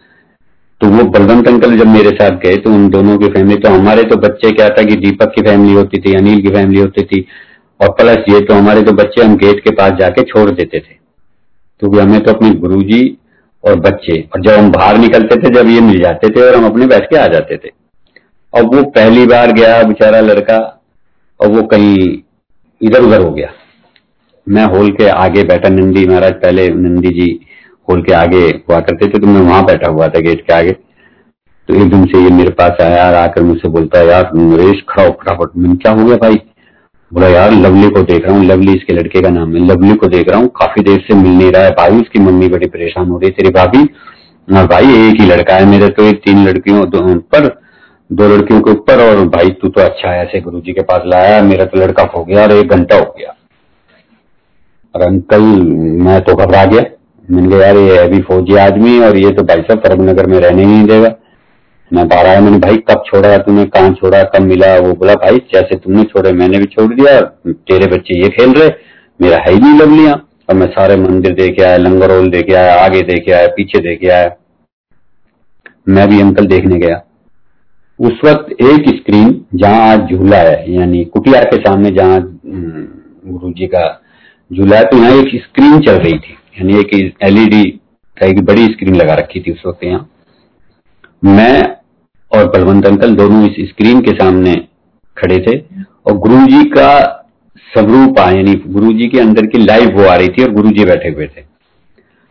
[0.81, 4.03] तो वो बलवंत अंकल जब मेरे साथ गए तो उन दोनों की फैमिली तो हमारे
[4.03, 7.25] तो बच्चे क्या था कि दीपक की फैमिली होती थी, अनिल की फैमिली होती थी,
[7.81, 10.95] और प्लस ये तो हमारे तो बच्चे हम गेट के पास जाके छोड़ देते थे।
[11.83, 13.19] क्योंकि हमें तो अपने गुरुजी
[13.65, 16.67] और बच्चे, और जब हम बाहर निकलते थे, जब ये मिल जाते थे और हम
[16.67, 17.71] अपने बैठ के आ जाते थे।
[18.55, 20.59] और वो पहली बार गया, बेचारा लड़का,
[21.41, 22.19] और वो कहीं
[22.81, 23.53] इधर उधर हो गया।
[24.47, 27.29] मैं हॉल के आगे बैठा, नंदी महाराज पहले नंदी जी
[27.89, 30.73] हॉल के आगे हुआ करते थे तो मैं वहाँ बैठा हुआ था गेट के आगे।
[31.69, 35.09] तो एकदम से ये मेरे पास आया यार आकर मुझसे बोलता है यार, नरेश, खड़ा
[35.11, 36.41] फटाफट। मैंने क्या हो गया भाई?
[37.13, 40.07] बोला, यार, लवली को देख रहा हूँ। लवली इसके लड़के का नाम है। लवली को
[40.09, 43.09] देख रहा हूँ। काफ़ी देर से मिल नहीं रहा है भाई। उसकी मम्मी बड़ी परेशान
[43.09, 43.83] हो रही है। तेरी भाभी
[44.49, 47.47] और भाई, एक ही लड़का है मेरे तो तीन लड़कियों पर,
[48.11, 51.03] दो लड़कियों के ऊपर। और भाई, तू तो अच्छा है, ऐसे गुरु जी के पास
[51.07, 53.35] लाया। मेरा तो लड़का हो गया और एक घंटा हो गया।
[54.95, 55.43] और अंकल
[56.05, 56.83] मैं तो घबरा गया।
[57.25, 60.39] मैंने कहा यार ये अभी फौजी आदमी और ये तो भाई साहब फरक नगर में
[60.41, 61.15] रहने नहीं देगा।
[61.91, 63.65] मैं बाहर आया मैंने भाई कब छोड़ा तूने?
[63.67, 64.77] कहा छोड़ा कब मिला?
[64.79, 68.71] वो बोला भाई जैसे तुमने छोड़े मैंने भी छोड़ दिया। तेरे बच्चे ये खेल रहे
[69.21, 70.13] मेरा है ही नहीं लग लिया
[70.49, 74.31] और मैं सारे मंदिर देखे आया लंगरोल देखे आया आगे देखे आया पीछे देखे आया।
[75.89, 77.03] मैं भी अंकल देखने गया।
[77.99, 82.87] उस वक्त एक स्क्रीन जहाँ आज झूला है यानी कुटिया के सामने जहाँ हम्म,
[83.27, 83.87] गुरु जी का
[84.51, 87.63] है तो यहाँ एक स्क्रीन चल रही थी, यानी एक एलईडी
[88.17, 90.09] का एक बड़ी स्क्रीन लगा रखी थी उस वक्त यहाँ।
[91.23, 91.63] मैं
[92.31, 94.55] और बलवंत अंकल दोनों इस स्क्रीन के सामने
[95.17, 95.59] खड़े थे
[96.07, 96.91] और गुरु जी का
[97.67, 100.85] स्वरूप यानी गुरु जी के अंदर की लाइव वो आ रही थी और गुरु जी
[100.85, 101.45] बैठे हुए थे।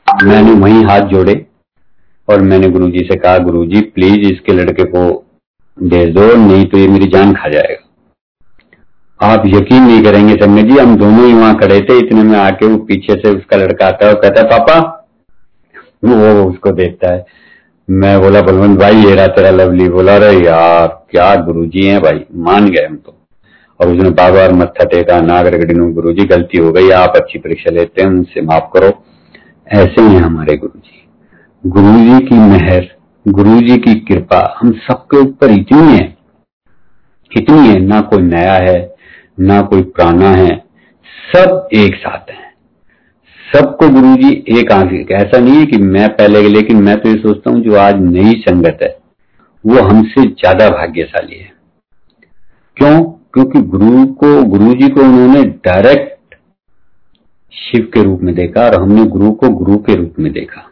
[0.08, 1.36] मैंने वहीं हाथ जोड़े
[2.28, 5.04] और मैंने गुरु जी से कहा गुरु जी प्लीज़ इसके लड़के को
[5.78, 7.82] भेज दो, नहीं तो ये मेरी जान खा जाएगा।
[9.22, 12.66] आप यकीन नहीं करेंगे संजय जी, हम दोनों ही वहाँ खड़े थे, इतने में आके
[12.66, 15.00] वो पीछे से उसका लड़का आता है और कहता है, पापा।
[16.06, 17.26] वो उसको देखता है।
[17.90, 19.90] मैं बोला, बलवंत भाई, ये रहा तेरा लवली?
[19.90, 23.16] बोला रहे यार, क्या गुरुजी हैं भाई, मान गए हम तो।
[23.80, 25.58] और उसने बार बार मत्था टेका, नागर
[25.92, 28.92] गुरु जी गलती हो गई, आप अच्छी परीक्षा लेते हैं, उनसे माफ़ करो।
[29.68, 31.00] ऐसे ही हमारे गुरु जी
[31.66, 32.88] गुरु जी की मेहर
[33.28, 36.18] गुरु जी की कृपा, हम सबके ऊपर इतनी है
[37.32, 38.93] इतनी है, ना कोई नया है
[39.38, 40.56] ना कोई पुराना है,
[41.34, 42.42] सब एक साथ है।
[43.40, 47.16] सबको गुरु जी एक आँख ऐसा नहीं है कि मैं पहले लेकिन मैं तो ये
[47.16, 48.98] सोचता हूँ जो आज नई संगत है,
[49.66, 51.52] वो हमसे ज़्यादा भाग्यशाली है।
[52.78, 53.02] क्यों?
[53.34, 56.36] क्योंकि गुरु को गुरु जी को उन्होंने डायरेक्ट
[57.54, 60.70] शिव के रूप में देखा और हमने गुरु को गुरु के रूप में देखा।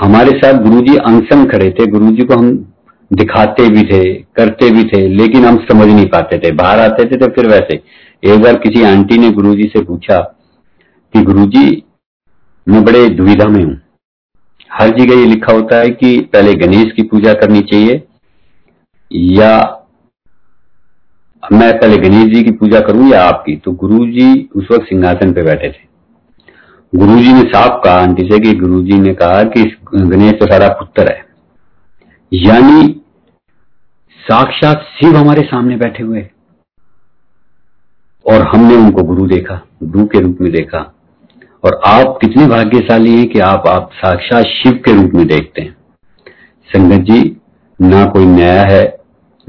[0.00, 2.69] हमारे साथ गुरु जी अंगसंग खड़े थे गुरु जी को हम
[3.10, 7.16] दिखाते भी थे, करते भी थे, लेकिन हम समझ नहीं पाते थे। बाहर आते थे
[7.16, 7.80] तो फिर वैसे।
[8.24, 10.18] एक बार किसी आंटी ने गुरु जी से पूछा
[11.14, 11.82] कि गुरुजी,
[12.66, 13.80] मैं बड़े दुविधा में हूँ।
[14.72, 18.02] हर जगह ये लिखा होता है कि पहले गणेश की पूजा करनी चाहिए,
[19.10, 19.52] या
[21.52, 23.56] मैं पहले गणेश जी की पूजा करूँ या आपकी?
[23.56, 25.88] तो गुरु जी उस वक्त सिंहासन पे बैठे थे।
[26.92, 29.62] गुरु जी ने साफ़ कहा, आंटी से, कि गुरु जी ने कहा कि
[29.94, 31.24] गणेश तो सारा पुत्र है।
[32.32, 32.99] यानी
[34.32, 36.28] साक्षात शिव हमारे सामने बैठे हुए।
[38.26, 40.94] और हमने उनको गुरु देखा, गुरु के रूप में देखा।
[41.64, 45.76] और आप कितने भाग्यशाली हैं कि आप आप साक्षात शिव के रूप में देखते हैं।
[46.66, 47.36] संगत जी,
[47.82, 48.98] ना कोई नया है,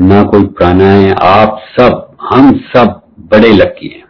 [0.01, 4.05] ना कोई पुराना है। आप सब, हम सब बड़े लक्की हैं।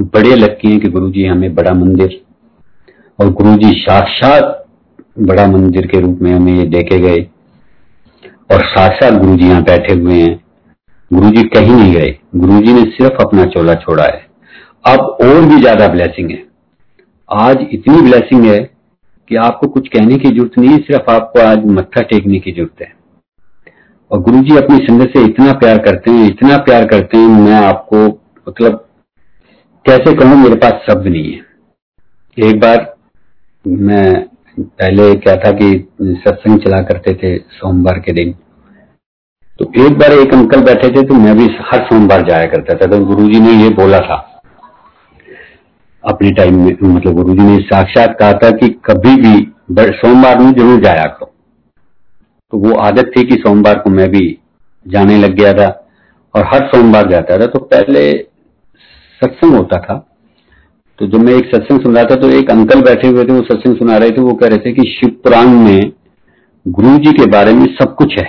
[0.00, 2.20] बड़े लक्की हैं कि गुरु जी हमें बड़ा मंदिर
[3.20, 4.66] और गुरु जी साक्षात
[5.18, 7.28] बड़ा मंदिर के रूप में हमें ये देखे गए।
[8.50, 10.34] और साथ साथ गुरु जी यहाँ बैठे हुए हैं।
[11.10, 14.26] गुरु जी कहीं नहीं गए। गुरु जी ने सिर्फ़ अपना चोला छोड़ा है।
[14.86, 16.42] अब और भी ज़्यादा ब्लेसिंग है।
[17.28, 18.58] आज इतनी ब्लेसिंग है
[19.30, 22.92] कि आपको कुछ कहने की ज़रूरत नहीं, सिर्फ़ आपको आज मत्था टेकने की ज़रूरत है।
[24.10, 27.54] और गुरु जी अपनी संगत से इतना प्यार करते हैं, इतना प्यार करते हैं, मैं
[27.56, 28.06] आपको
[28.46, 28.84] मतलब
[29.86, 32.94] कैसे कहूँ, मेरे पास शब्द नहीं है। एक बार
[33.64, 34.26] मैं
[34.56, 35.68] पहले क्या था कि
[36.02, 38.32] सत्संग चला करते थे सोमवार के दिन।
[39.58, 42.86] तो एक बार एक अंकल बैठे थे तो मैं भी हर सोमवार जाया करता था
[42.88, 44.16] तो गुरुजी ने ये बोला था।
[46.04, 49.34] अपने टाइम में मतलब गुरु जी ने साक्षात कहा था कि कभी भी
[49.72, 51.32] सोमवार में ज़रूर जाया करो।
[52.52, 54.26] तो वो आदत थी कि सोमवार को मैं भी
[54.86, 55.68] जाने लग गया था
[56.34, 58.10] और हर सोमवार जाता था। तो पहले
[59.20, 59.94] सत्संग होता था।
[60.98, 63.42] तो जब मैं एक सत्संग सुन रहा था तो एक अंकल बैठे हुए थे, वो
[63.42, 65.92] सत्संग सुना रहे थे, वो कह रहे थे कि शिव पुराण में
[66.66, 68.26] गुरु जी के बारे में सब कुछ है।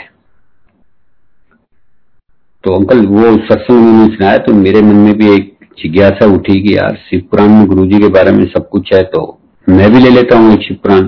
[2.63, 6.75] तो अंकल, वो सत्संग उन्होंने सुनाया तो मेरे मन में भी एक जिज्ञासा उठी कि
[6.77, 9.21] यार, शिव पुराण में गुरु जी के बारे में सब कुछ है तो
[9.67, 11.07] मैं भी ले लेता हूँ एक शिव पुराण।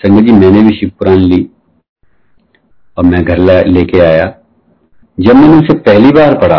[0.00, 1.46] संगत जी, मैंने भी शिव पुराण ली।
[2.96, 4.24] और मैं घर लेके आया।
[5.18, 6.58] जब मैंने उसे पहली बार पढ़ा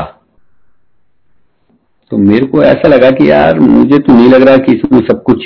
[2.12, 5.24] तो मेरे को ऐसा लगा कि यार, मुझे तो नहीं लग रहा कि इसमें सब
[5.24, 5.45] कुछ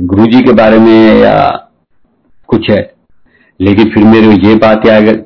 [0.00, 1.68] गुरु जी के बारे में या
[2.46, 2.94] कुछ है।
[3.60, 5.24] लेकिन फिर मेरे ये बात याद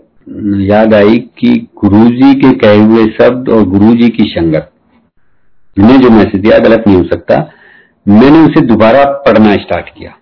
[0.60, 4.70] याद आई कि गुरु जी के कहे हुए शब्द और गुरु जी की संगत।
[5.78, 7.52] ने जो मैसेज दिया, गलत नहीं हो सकता।
[8.08, 10.14] मैंने उसे दोबारा पढ़ना स्टार्ट किया।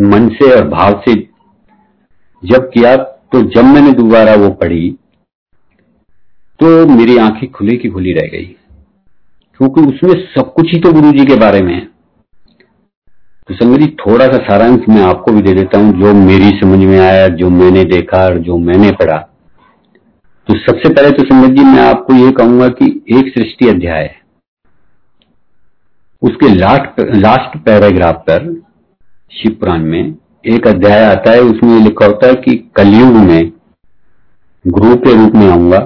[0.00, 1.14] मन से और भाव से
[2.42, 4.90] जब किया तो जब मैंने दोबारा वो पढ़ी
[6.60, 8.56] तो मेरी आँखें खुली की खुली रह गई।
[9.60, 11.80] क्योंकि उसमें सब कुछ ही तो गुरु जी के बारे में है।
[13.48, 16.78] तो संगत जी थोड़ा सा सारांश मैं आपको भी दे देता हूँ, जो मेरी समझ
[16.78, 19.16] में आया, जो मैंने देखा और जो मैंने पढ़ा।
[20.48, 24.18] तो सबसे पहले तो संगत जी, मैं आपको ये कहूँगा कि एक सृष्टि अध्याय है।
[26.22, 28.52] उसके लास्ट लास्ट पैराग्राफ पर,
[29.32, 30.14] शिव पुराण में
[30.46, 33.52] एक अध्याय आता है, उसमें लिखा होता है कि कलयुग में
[34.64, 35.78] गुरु के रूप में आऊँगा।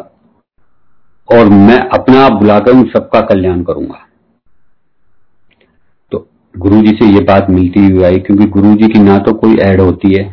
[1.29, 4.07] और मैं अपना आप बुलाकर उन सबका कल्याण करूँगा।
[6.12, 9.33] तो गुरु जी से ये बात मिलती हुई आई, क्योंकि गुरु जी की ना तो
[9.35, 10.25] कोई ऐड होती है,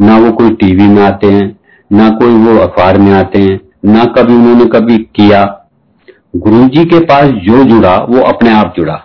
[0.00, 1.56] ना वो कोई टीवी में आते हैं,
[1.90, 5.42] ना कोई वो अखबार में आते हैं, ना कभी उन्होंने कभी किया।
[6.36, 8.96] गुरु जी के पास जो जुड़ा, वो अपने आप जुड़ा।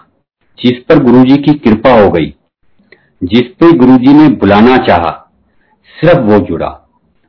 [0.60, 2.34] जिस पर गुरु जी की कृपा हो गई,
[3.22, 5.12] जिस पे गुरुजी ने बुलाना चाहा,
[5.90, 6.68] सिर्फ़ वो जुड़ा।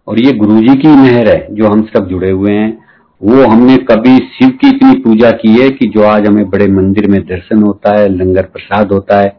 [0.09, 2.84] और ये गुरु जी की मेहर है, जो हम सब जुड़े हुए हैं।
[3.23, 7.11] वो हमने कभी शिव की इतनी पूजा की है कि जो आज हमें बड़े मंदिर
[7.11, 9.37] में दर्शन होता है, लंगर प्रसाद होता है,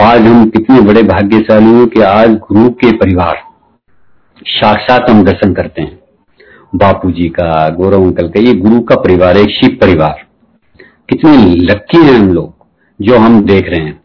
[0.00, 3.38] आज हम कितने बड़े भाग्यशाली हैं कि आज गुरु के परिवार
[4.46, 5.98] साक्षात हम दर्शन करते हैं।
[6.74, 10.24] बापू जी का, गौरव अंकल का, ये गुरु का परिवार है, शिव परिवार।
[11.10, 12.54] कितने लक्की हैं हम लोग
[13.00, 14.00] जो हम देख रहे हैं।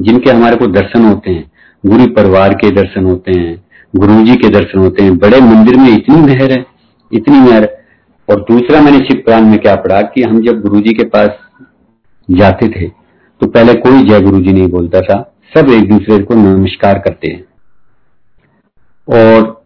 [0.00, 1.50] जिनके हमारे को दर्शन होते हैं,
[1.86, 3.64] गुरु परिवार के दर्शन होते हैं,
[3.96, 6.66] गुरु जी के दर्शन होते हैं। बड़े मंदिर में इतनी मेहर है,
[7.12, 7.85] इतनी मेहर
[8.30, 11.30] और दूसरा मैंने शिव पुराण में क्या पढ़ा कि हम जब गुरु के पास
[12.30, 12.88] जाते थे
[13.40, 17.32] तो पहले कोई जय गुरु जी नहीं बोलता था। सब एक दूसरे को नमस्कार करते
[17.32, 17.44] हैं।
[19.08, 19.64] और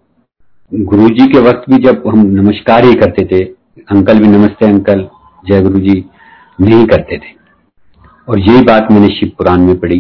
[0.75, 3.45] गुरु जी के वक्त भी जब हम नमस्कार ही करते थे,
[3.91, 5.09] अंकल भी नमस्ते अंकल,
[5.47, 6.05] जय गुरु जी
[6.61, 7.35] नहीं करते थे।
[8.29, 9.99] और यही बात मैंने शिव पुराण में पढ़ी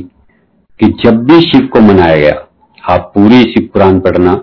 [0.80, 2.48] कि जब भी शिव को मनाया गया,
[2.94, 4.42] आप पूरी शिव पुराण पढ़ना।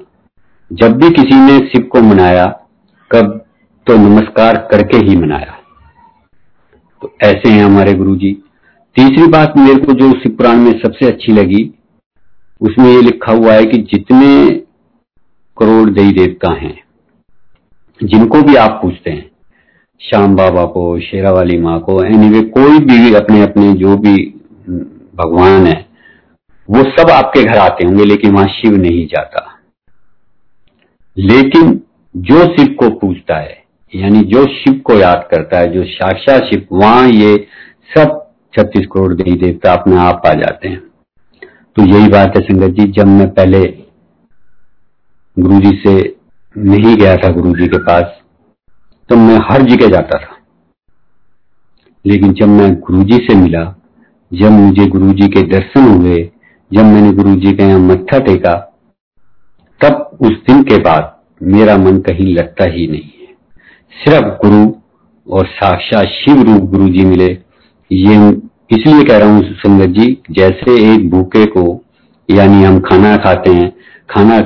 [0.73, 2.45] जब भी किसी ने शिव को मनाया,
[3.11, 3.43] कब
[3.87, 5.57] तो नमस्कार करके ही मनाया।
[7.01, 8.31] तो ऐसे हैं हमारे गुरु जी
[8.95, 11.61] तीसरी बात मेरे को जो शिव पुराण में सबसे अच्छी लगी,
[12.61, 14.49] उसमें ये लिखा हुआ है कि जितने
[15.57, 16.73] करोड़ देवी देवता हैं,
[18.03, 19.31] जिनको भी आप पूछते हैं,
[20.01, 24.15] श्याम बाबा को शेरा वाली माँ को एनी एनीवे कोई भी अपने अपने जो भी
[25.15, 25.85] भगवान है,
[26.69, 29.45] वो सब आपके घर आते होंगे, लेकिन वहाँ शिव नहीं जाता।
[31.17, 31.81] लेकिन
[32.17, 36.67] जो शिव को पूछता है यानी जो शिव को याद करता है, जो साक्षात शिव,
[36.71, 37.47] वहाँ ये
[37.97, 38.23] सब
[38.53, 40.79] छत्तीस करोड़ देवी देवता अपने आप आ जाते हैं।
[41.75, 43.63] तो यही बात है संगत जी, जब मैं पहले
[45.37, 46.15] गुरु जी से
[46.55, 48.21] नहीं गया था गुरु जी के पास
[49.09, 50.37] तो मैं हर जगह जाता था।
[52.05, 53.63] लेकिन जब मैं गुरु जी से मिला,
[54.33, 56.17] जब मुझे गुरु जी के दर्शन हुए,
[56.71, 58.55] जब मैंने गुरु जी के यहाँ मत्था टेका,
[59.81, 63.16] तब उस दिन के बाद मेरा मन कहीं लगता ही नहीं।
[63.93, 64.65] सिर्फ़ गुरु
[65.27, 67.25] और साक्षात शिव रूप गुरु जी मिले।
[67.91, 68.15] ये
[68.71, 71.63] इसलिए कह रहा हूँ संगत जी, जैसे एक भूखे को,
[72.29, 73.69] यानी हम खाना खाते हैं,
[74.09, 74.39] खाना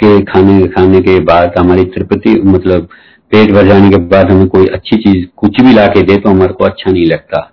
[0.00, 2.88] के खाने खाने के बाद हमारी त्रिपति मतलब
[3.32, 6.30] पेट भर जाने के बाद हमें कोई अच्छी चीज़ कुछ भी ला के दे तो
[6.30, 7.50] हमारे को अच्छा नहीं लगता।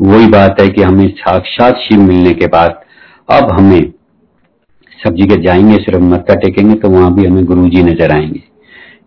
[0.00, 2.80] वही बात है कि हमें साक्षात शिव मिलने के बाद
[3.28, 3.92] अब हमें
[5.00, 8.42] सब्ज़ी के जाएँगे, सिर्फ़ मत्था टेकेंगे तो वहाँ भी हमें गुरु जी नज़र आएँगे।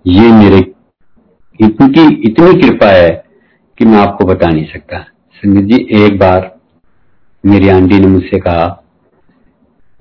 [0.06, 0.60] ये मेरे
[1.60, 3.10] इनकी इतनी कृपा है
[3.78, 5.00] कि मैं आपको बता नहीं सकता।
[5.34, 6.56] संगत जी एक बार
[7.44, 8.66] मेरी आंटी ने मुझसे कहा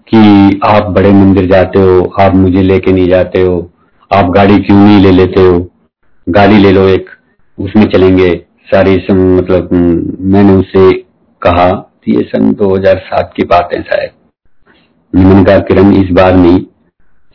[0.08, 3.70] कि आप बड़े मंदिर जाते हो आप मुझे लेके नहीं जाते हो
[4.10, 5.70] आप गाड़ी क्यों नहीं ले लेते हो?
[6.28, 7.10] गाड़ी ले लो एक
[7.58, 8.30] उसमें चलेंगे।
[8.64, 9.68] सारी सम, मतलब
[10.20, 10.92] मैंने उससे
[11.42, 11.68] कहा
[12.08, 14.10] ये सन 2007 की बात है शायद।
[15.14, 16.58] मैंने कहा किरण इस बार नहीं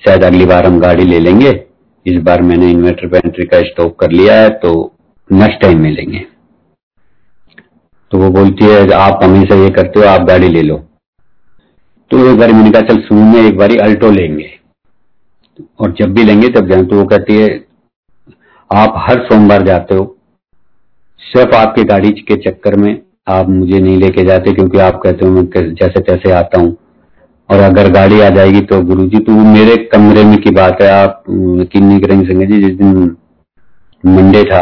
[0.01, 1.51] शायद अगली बार हम गाड़ी ले लेंगे।
[2.06, 4.72] इस बार मैंने इन्वर्टर बैटरी का स्टॉक कर लिया है तो
[5.30, 6.20] नेक्स्ट टाइम मिलेंगे।
[8.12, 10.78] तो वो बोलती है, आप हमेशा ये करते हो, आप गाड़ी ले लो।
[12.12, 14.49] तो एक बार मैंने कहा, चल, सुन, में एक बारी अल्टो लेंगे।
[15.80, 17.49] और जब भी लेंगे, तब जाए तो वो कहती है,
[18.72, 20.16] आप हर सोमवार जाते हो,
[21.22, 25.32] सिर्फ़ आपकी गाड़ी के चक्कर में आप मुझे नहीं लेके जाते, क्योंकि आप कहते हो,
[25.32, 26.76] मैं जैसे तैसे आता हूँ।
[27.49, 30.89] और अगर गाड़ी आ जाएगी तो गुरु जी तो मेरे कमरे में की बात है।
[30.91, 31.23] आप
[31.59, 33.15] यकीन नहीं करेंगे संगे जी, जिस दिन
[34.03, 34.61] मंडे था,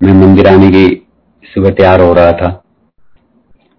[0.00, 0.86] मैं मंदिर आने की
[1.44, 2.60] सुबह तैयार हो रहा था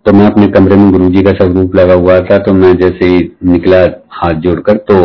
[0.06, 3.20] तो मैं अपने कमरे में गुरुजी का स्वरूप लगा हुआ था तो मैं जैसे ही
[3.46, 3.78] निकला
[4.14, 4.98] हाथ जोड़कर तो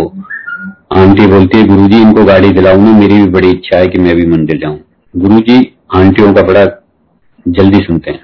[0.92, 4.26] आंटी बोलती है, गुरुजी, इनको गाड़ी दिलाऊँगी मेरी भी बड़ी इच्छा है कि मैं भी
[4.28, 4.78] मंदिर जाऊँ।
[5.14, 5.56] गुरु जी
[5.94, 6.64] आंटियों का बड़ा
[7.46, 8.20] जल्दी सुनते हैं।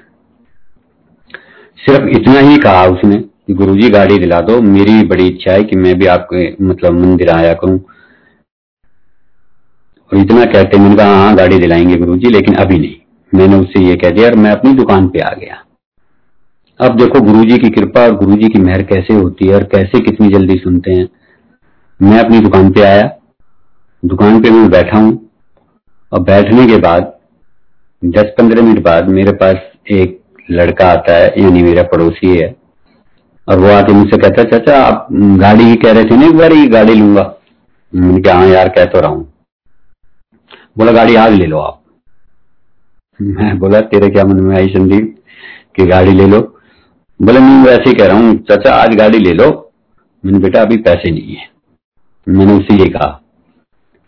[1.79, 5.75] सिर्फ़ इतना ही कहा उसने कि गुरुजी गाड़ी दिला दो। मेरी बड़ी इच्छा है कि
[5.75, 7.79] मैं भी आपके मतलब मंदिर आया करूँ।
[10.13, 12.95] और इतना कहते मैंने कहा हाँ गाड़ी दिलाएँगे गुरुजी, लेकिन अभी नहीं।
[13.35, 15.63] मैंने उससे ये कह दिया, और मैं अपनी दुकान पे आ गया।
[16.79, 20.27] अब देखो, गुरुजी की कृपा और गुरुजी की मेहर कैसे होती है और कैसे कितनी
[20.27, 21.09] जल्दी सुनते हैं।
[22.01, 23.17] मैं अपनी दुकान पे आया।
[24.05, 25.29] दुकान पे मैं बैठा हूँ।
[26.13, 27.17] और बैठने के बाद,
[28.05, 29.55] दस पंद्रह मिनट बाद मेरे पास
[29.91, 30.21] एक
[30.51, 32.56] लड़का आता है, यानी मेरा पड़ोसी है।
[33.47, 36.37] और वो आके मुझसे कहता है, चाचा, आप गाड़ी ही कह रहे थे ना एक
[36.37, 37.33] बार, ये गाड़ी लूँगा।
[37.95, 39.33] मैंने कहा हाँ यार, कह तो रहा हूँ।
[40.77, 41.81] बोला, गाड़ी आज ले लो आप।
[43.21, 45.15] मैं बोला, तेरे क्या मन में आई संदीप
[45.75, 46.39] कि गाड़ी ले लो?
[47.21, 49.71] बोले, नहीं वैसे ही कह रहा हूँ, चाचा, आज गाड़ी ले लो।
[50.25, 51.49] मैंने बेटा, अभी पैसे नहीं है।
[52.29, 53.21] मैंने उससे ये कहा।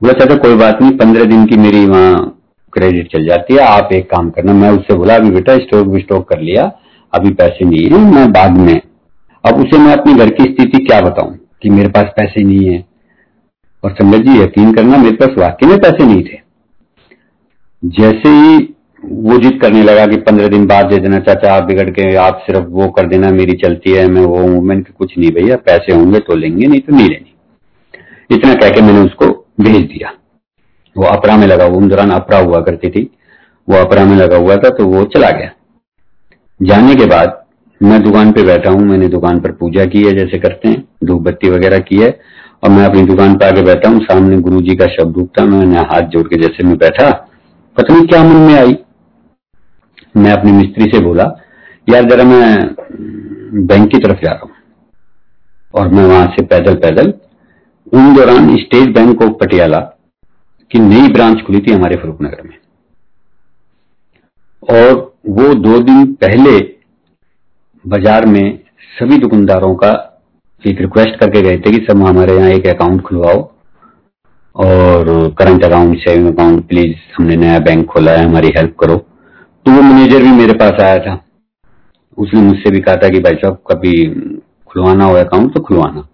[0.01, 2.41] बोला, चाचा, कोई बात नहीं, पंद्रह दिन की मेरी वहाँ
[2.73, 6.01] क्रेडिट चल जाती है, आप एक काम करना। मैं उससे बोला, अभी बेटा, स्टॉक भी
[6.01, 6.71] स्टॉक कर लिया,
[7.13, 8.81] अभी पैसे नहीं है, मैं बाद में
[9.45, 12.85] अब उसे मैं अपनी घर की स्थिति क्या बताऊँ कि मेरे पास पैसे नहीं है?
[13.83, 16.39] और संगत जी, यकीन करना मेरे पास वाकई में पैसे नहीं थे।
[17.85, 18.75] जैसे ही
[19.05, 22.43] वो जिद करने लगा कि पंद्रह दिन बाद दे देना चाचा, आप बिगड़ के आप
[22.47, 26.19] सिर्फ़ वो कर देना, मेरी चलती है, मैं वो मूवमेंट कुछ नहीं भैया, पैसे होंगे
[26.19, 27.29] तो लेंगे, नहीं तो नहीं लेंगे।
[28.35, 30.13] इतना कह के मैंने उसको भेज दिया।
[30.97, 33.09] वो अपरा में लगा हुआ उन दौरान अपरा हुआ करती थी।
[33.69, 35.51] वो अपरा में लगा हुआ था तो वो चला गया।
[36.61, 37.45] जाने के बाद
[37.81, 41.21] मैं दुकान पे बैठा हूँ, मैंने दुकान पर पूजा की है, जैसे करते हैं धूप
[41.21, 42.09] बत्ती वगैरह की है,
[42.63, 45.77] और मैं अपनी दुकान पर आके बैठा हूँ, सामने गुरु जी का शब्द उठता, मैंने
[45.77, 47.09] हाथ जोड़ के जैसे मैं बैठा,
[47.77, 48.77] पता नहीं क्या मन में आई।
[50.17, 51.23] मैं अपने मिस्त्री से बोला,
[51.87, 52.75] यार जरा मैं
[53.67, 54.51] बैंक की तरफ़ जा रहा हूँ।
[55.73, 57.13] और मैं वहाँ से पैदल पैदल,
[57.93, 59.79] उन दौरान स्टेट बैंक ऑफ़ पटियाला
[60.71, 62.57] की नई ब्रांच खुली थी हमारे फरूखनगर में।
[64.69, 66.78] और वो दो दिन पहले
[67.85, 68.59] बाज़ार में
[68.99, 69.89] सभी दुकानदारों का
[70.63, 73.39] एक रिक्वेस्ट करके गए थे कि सब हमारे यहाँ एक अकाउंट खुलवाओ
[74.55, 75.05] और
[75.39, 79.81] current account saving account please हमने नया बैंक खोला है, हमारी हेल्प करो। तो वो
[79.81, 81.19] मैनेजर भी मेरे पास आया था।
[82.17, 84.05] उसने मुझसे भी कहा था कि भाई साहब, कभी
[84.67, 86.07] खुलवाना हो अकाउंट तो खुलवाना।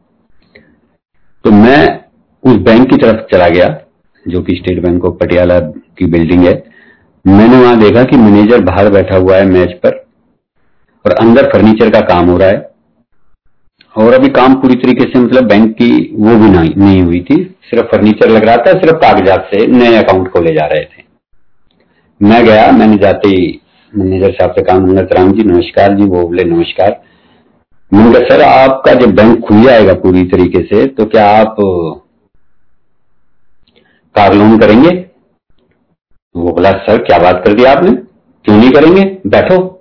[1.46, 1.82] तो मैं
[2.44, 3.68] उस बैंक की तरफ़ चला गया,
[4.26, 6.54] जो कि स्टेट बैंक ऑफ़ पटियाला की बिल्डिंग है।
[7.26, 10.04] मैंने वहाँ देखा कि मैनेजर बाहर बैठा हुआ है मैच पर।
[11.06, 12.70] और अंदर फर्नीचर का काम हो रहा है।
[13.96, 17.36] और अभी काम पूरी तरीके से मतलब बैंक की वो भी नहीं, नहीं हुई थी।
[17.64, 21.04] सिर्फ़ फर्नीचर लग रहा था सिर्फ़ कागजात से नए अकाउंट खोले जा रहे थे।
[22.22, 23.60] मैं गया मैंने जाते ही
[23.94, 27.02] मैनेजर साहब से कहा मंगत राम जी नमस्कार जी वो बोले नमस्कार।
[27.92, 31.56] मैंने सर आपका जब बैंक खुल जाएगा पूरी तरीके से तो क्या आप
[34.16, 34.90] कार लोन करेंगे?
[36.36, 37.92] वो बोला सर क्या बात कर दी आपने?
[37.92, 39.04] क्यों नहीं करेंगे?
[39.28, 39.75] बैठो।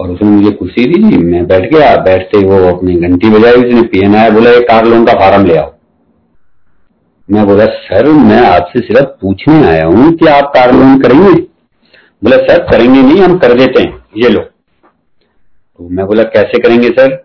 [0.00, 4.14] और उसने मुझे कुर्सी दी मैं बैठ गया, बैठते वो अपनी घंटी बजाई, उसने पीएन
[4.16, 5.72] आया बोला एक कार लोन का फार्म ले आओ।
[7.30, 11.32] मैं बोला, सर, मैं आपसे सिर्फ़ पूछने आया हूँ कि आप कार लोन करेंगे?
[12.22, 16.88] बोला, सर, करेंगे नहीं, हम कर देते हैं, ये लो। तो मैं बोला, कैसे करेंगे,
[16.88, 17.24] सर?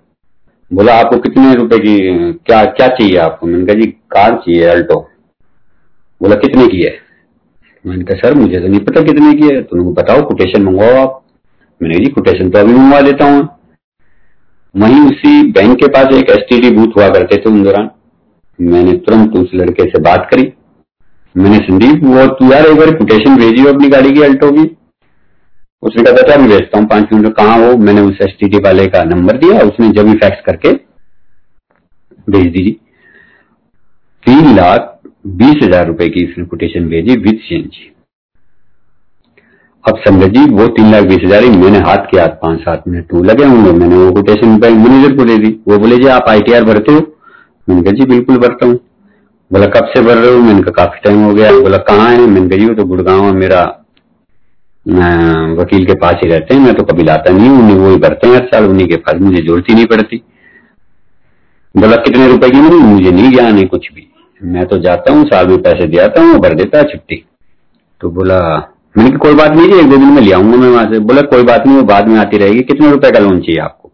[0.73, 1.97] बोला, आपको कितने रुपए की,
[2.33, 3.47] क्या क्या चाहिए आपको?
[3.47, 5.09] मैंने कहा, जी, कार चाहिए अल्टो
[6.21, 6.97] बोला, कितने की है?
[7.85, 11.24] मैंने कहा, सर, मुझे तो नहीं पता कितने की है तुमको बताओ, कोटेशन मंगवाओ आप।
[11.81, 13.47] मैंने जी कोटेशन तो अभी मंगवा देता हूँ।
[14.75, 17.89] वहीं उसी बैंक के पास एक एसटीडी बूथ हुआ करते थे उन दौरान।
[18.59, 20.51] मैंने तुरंत उस लड़के से बात करी।
[21.35, 24.63] मैंने संदीप, वो तू यार एक बार कोटेशन भेजी हो अपनी गाड़ी की अल्टो की।
[25.83, 29.03] उसने कहा बेटा मैं भेजता हूँ, पाँच मिनट कहा वो मैंने उस एस वाले का
[29.05, 30.73] नंबर दिया, उसने जब भी फैक्स करके
[32.27, 32.71] भेज दीजिए
[34.23, 34.91] तीन लाख
[35.35, 37.91] बीस हज़ार रुपए की इसने कोटेशन भेजी विथ सीएनजी
[39.85, 43.07] अब संगत जी, वो तीन लाख बीस हज़ार मैंने हाथ के हाथ पाँच सात मिनट
[43.09, 46.29] टू लगे होंगे, मैंने वो कोटेशन बैंक मैनेजर को दे दी। वो बोले, जी, आप
[46.29, 46.99] आईटीआर भरते हो?
[47.67, 48.79] मैंने कहा, जी, बिल्कुल भरता हूँ।
[49.51, 50.39] बोला, कब से भर रहे हो?
[50.41, 52.25] मैंने कहा, काफ़ी टाइम हो गया। बोला, कहाँ है?
[52.27, 53.63] मैंने कही तो गुड़गांव मेरा
[55.55, 58.27] वकील के पास ही रहते हैं। मैं तो कभी लाता नहीं हूँ वो वही भरते
[58.27, 60.21] हैं हर साल, उन्हीं के पास मुझे ज़रूरत ही नहीं पड़ती।
[61.75, 64.07] बोला, कितने रुपए की मिली मुझे नहीं ज्ञान है कुछ भी।
[64.41, 67.23] मैं तो जाता हूँ, साल में पैसे दिया था हूँ भर देता है छुट्टी।
[68.01, 68.37] तो बोला
[68.95, 70.99] मैंने कहा, कोई बात नहीं जी एक दो दिन में ले आऊँगा मैं वहाँ से।
[71.01, 73.91] बोला, कोई बात नहीं, वो बाद में आती रहेगी। कितने रुपए का लोन चाहिए आपको?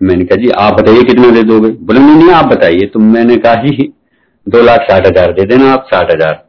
[0.00, 1.70] मैंने कहा, जी, आप बताइए कितना दे दोगे?
[1.70, 3.92] बोले, नहीं नहीं, आप बताइए। तो मैंने कहा, जी,
[4.46, 6.44] दो लाख साठ हज़ार दे देना आप, साठ हज़ार।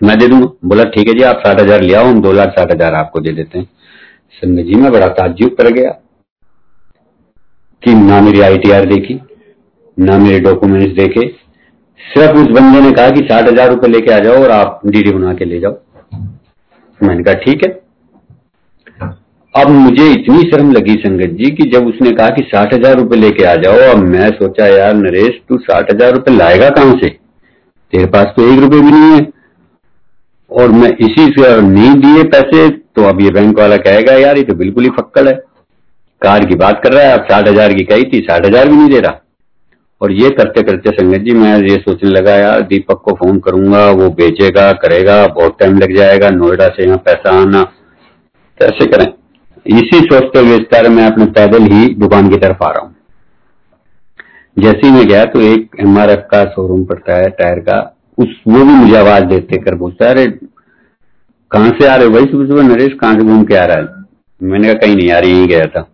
[0.00, 2.54] मैं दे दूँगा। बोला, ठीक है जी, आप साठ हज़ार ले आओ, हम दो लाख
[2.58, 3.68] साठ हज़ार आपको दे देते हैं।
[4.34, 5.90] संजय जी, मैं बड़ा ताज्जुब कर गया
[7.82, 9.20] कि ना मेरी आईटीआर देखी,
[9.96, 11.26] ना मेरे डॉक्यूमेंट्स देखे।
[12.00, 15.10] सिर्फ़ उस बंदे ने कहा कि साठ हज़ार रुपए लेके आ जाओ और आप डीडी
[15.10, 15.72] बना के ले जाओ।
[16.12, 17.78] मैंने कहा, ठीक है।
[19.54, 23.16] अब मुझे इतनी शर्म लगी संगत जी कि जब उसने कहा कि साठ हज़ार रुपए
[23.16, 27.08] लेके आ जाओ, अब मैं सोचा, यार नरेश, तू साठ हज़ार रुपए लाएगा कहाँ से?
[27.92, 29.26] तेरे पास तो एक रुपए भी नहीं है।
[30.50, 34.42] और मैं इसी से नहीं दिए पैसे तो अब ये बैंक वाला कहेगा, यार, ये
[34.42, 35.34] तो बिल्कुल ही फक्कड़ है।
[36.22, 38.76] कार की बात कर रहा है अब साठ हज़ार की कही थी, साठ हज़ार भी
[38.76, 39.20] नहीं दे रहा।
[40.02, 43.90] और ये करते करते संगत जी, मैं ये सोचने लगा, यार, दीपक को फ़ोन करूँगा,
[43.90, 47.62] वो बेचेगा, करेगा, बहुत टाइम लग जाएगा, नोएडा से यहाँ पैसा आना।
[48.60, 49.06] कैसे करें।
[49.66, 52.96] इसी सोचते हुए मैं अपने पैदल ही दुकान की तरफ़ आ रहा हूँ।
[54.58, 58.58] जैसे ही मैं गया तो एक एम का शोरूम पड़ता है टायर का। उस, वो
[58.58, 60.26] भी मुझे आवाज़ देते कर पूछता है अरे,
[61.50, 62.26] कहाँ से आ रहे हो भाई?
[62.26, 63.88] सुबह सुबह नरेश कहाँ से घूम के आ रहा है?
[64.42, 65.88] मैंने कहा, कहीं नहीं आ रही यहीं गया था।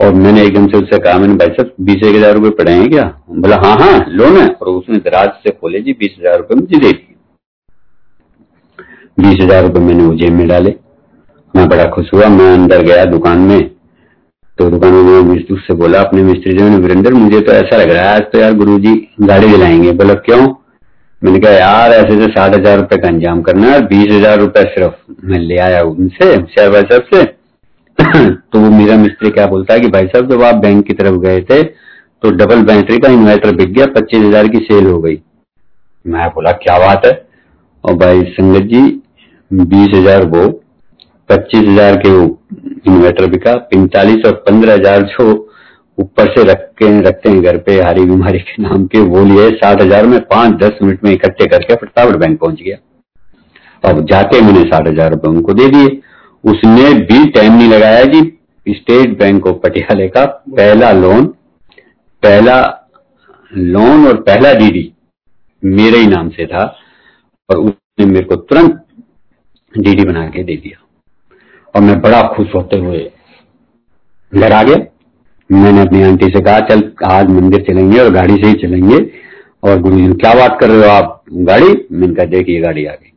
[0.00, 2.72] और मैंने एक एकदम से उससे कहा, मैंने भाई साहब, बीस एक हज़ार रुपये पड़े
[2.72, 3.04] हैं क्या?
[3.30, 6.78] बोला हाँ हाँ लोन है और उसने दराज से खोले, जी, बीस हज़ार रुपये मुझे
[6.78, 7.14] दे दिए
[9.20, 10.74] बीस हज़ार रुपये मैंने वो जेब में डाले।
[11.54, 13.70] मैं बड़ा खुश हुआ, मैं अंदर गया दुकान में।
[14.58, 18.02] तो दुकान में उससे बोला, अपने मिस्त्री जी ने वीरेंद्र, मुझे तो ऐसा लग रहा
[18.02, 20.46] है, आज तो यार गुरु जी गाड़ी दिलाएँगे। बोला, क्यों?
[21.22, 24.62] मैंने कहा, यार, ऐसे से साठ हज़ार रुपए का अंजाम करना है, बीस हज़ार रुपए
[24.70, 24.94] सिर्फ़
[25.24, 27.24] मैं ले आया उनसे, शेयर भाई साहब से
[28.00, 31.14] तो वो मेरा मिस्त्री क्या बोलता है कि भाई साहब, जब आप बैंक की तरफ़
[31.20, 35.20] गए थे तो डबल बैटरी का इन्वर्टर बिक गया, पच्चीस हज़ार की सेल हो गई।
[36.04, 37.12] मैं बोला, क्या बात है?
[37.84, 38.82] और भाई संगत जी,
[39.50, 40.46] बीस हज़ार वो,
[41.30, 42.24] पच्चीस हज़ार के वो
[42.86, 45.26] इन्वर्टर बिका, पैंतालीस और पंद्रह हज़ार जो
[45.98, 49.50] ऊपर से रख के, रखते हैं घर पे, हारी बीमारी के नाम के, वो लिए
[49.52, 52.76] साठ हज़ार में पाँच, दस मिनट में इकट्ठे करके फटाफट बैंक पहुँच गया।
[53.82, 55.88] अब जाते मैंने साठ हज़ार रुपए उनको दे दिए।
[56.46, 58.38] उसने भी टाइम नहीं लगाया जी।
[58.68, 61.26] स्टेट बैंक ऑफ़ पटियाले का पहला लोन
[62.22, 62.88] पहला
[63.56, 64.92] लोन और पहला डीडी
[65.64, 66.76] मेरे ही नाम से था
[67.50, 68.84] और उसने मेरे को तुरंत
[69.78, 70.82] डीडी बना के दे दिया।
[71.74, 73.12] और मैं बड़ा खुश होते हुए
[74.34, 74.76] घर आ गया।
[75.52, 79.10] मैंने अपनी आंटी से कहा, चल, आज मंदिर चलेंगे और गाड़ी से ही चलेंगे।
[79.62, 81.24] और गुरु जी क्या बात कर रहे हो आप?
[81.32, 81.86] गाड़ी?
[81.92, 83.12] मैंने कहा, देखिए, गाड़ी आ गई।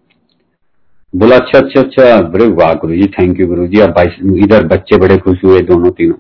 [1.14, 3.95] बोला अच्छा अच्छा अच्छा बड़े वाह गुरु जी थैंक यू गुरु जी। अब
[4.38, 6.16] इधर बच्चे बड़े खुश हुए दोनों तीनों।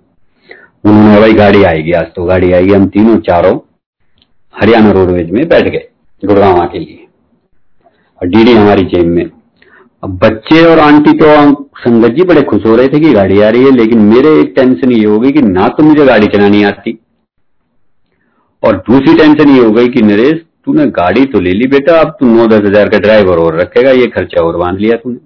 [0.83, 3.57] उन्होंने भाई गाड़ी आएगी, आज तो गाड़ी आएगी। हम तीनों चारों
[4.55, 5.87] हरियाणा रोडवेज़ में बैठ गए,
[6.23, 7.05] गुड़गांव के लिए।
[8.21, 9.29] और डीडी हमारी जेब में।
[10.03, 11.27] अब बच्चे और आंटी तो
[11.77, 14.53] संगत जी बड़े खुश हो रहे थे कि गाड़ी आ रही है, लेकिन मेरे एक
[14.55, 16.97] टेंशन ये हो गई कि ना तो मुझे गाड़ी चलानी आती।
[18.63, 22.15] और दूसरी टेंशन ये हो गई कि नरेश तूने गाड़ी तो ले ली बेटा, अब
[22.19, 25.17] तू नौ दस हज़ार का ड्राइवर और रखेगा, ये खर्चा और बाँध लिया तूने।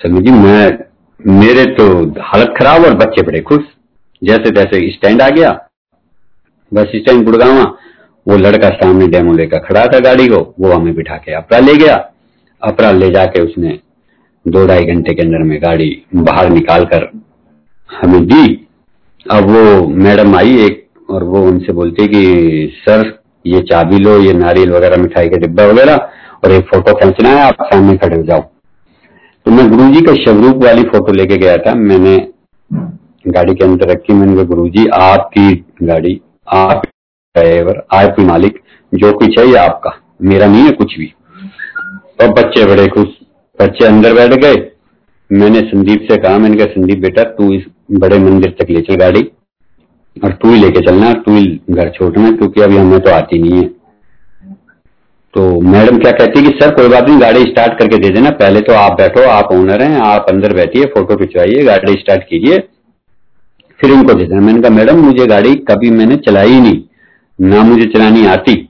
[0.00, 0.78] संगत जी, मैं,
[1.20, 1.86] मेरे तो
[2.22, 3.64] हालत खराब और बच्चे बड़े खुश।
[4.22, 5.50] जैसे तैसे स्टैंड आ गया।
[6.72, 7.62] Bus stand Gurgaon.
[8.26, 11.74] वो लड़का सामने डेमो लेकर खड़ा था गाड़ी को। वो हमें बिठा के अपरा ले
[11.76, 11.96] गया।
[12.62, 13.78] अपरा ले जाके उसने
[14.46, 17.08] दो ढाई घंटे के अंदर में गाड़ी बाहर निकाल कर
[17.90, 18.66] हमें दी।
[19.30, 24.32] अब वो मैडम आई एक और वो उनसे बोलती कि, सर ये चाबी लो, ये
[24.32, 25.96] नारियल वगैरह, मिठाई का डिब्बा वगैरह,
[26.44, 28.40] और एक फ़ोटो खींचना है, आप सामने खड़े हो जाओ।
[29.46, 32.16] तो मैं गुरु जी का शवरूप वाली फ़ोटो लेके गया था, मैंने
[33.28, 36.82] गाड़ी के अंदर रखी, मैंने कहा गुरु जी आपकी गाड़ी, आप
[37.36, 38.60] ड्राइवर आपकी मालिक,
[38.92, 39.90] जो कुछ है ये आपका,
[40.22, 41.12] मेरा नहीं है कुछ भी।
[42.22, 43.06] और बच्चे बड़े खुश,
[43.58, 44.70] बच्चे अंदर बैठ गए।
[45.30, 47.62] मैंने संदीप से कहा, मैंने कहा, संदीप बेटा, तू इस
[47.92, 49.20] बड़े मंदिर तक ले चल गाड़ी।
[50.24, 53.62] और टू ही लेके चलना टू ही घर छोड़ना, क्योंकि अभी हमें तो आती नहीं
[53.62, 53.82] है।
[55.34, 58.30] तो मैडम क्या कहती है कि, सर, कोई बात नहीं, गाड़ी स्टार्ट करके दे देना।
[58.30, 62.58] पहले तो आप बैठो, आप ओनर हैं, आप अंदर बैठिए फ़ोटो खिंचवाइए, गाड़ी स्टार्ट कीजिए,
[63.80, 66.82] फिर इनको दे देना। मैंने कहा, मैडम, मुझे गाड़ी कभी मैंने चलाई नहीं,
[67.40, 68.68] ना मुझे चलानी आती।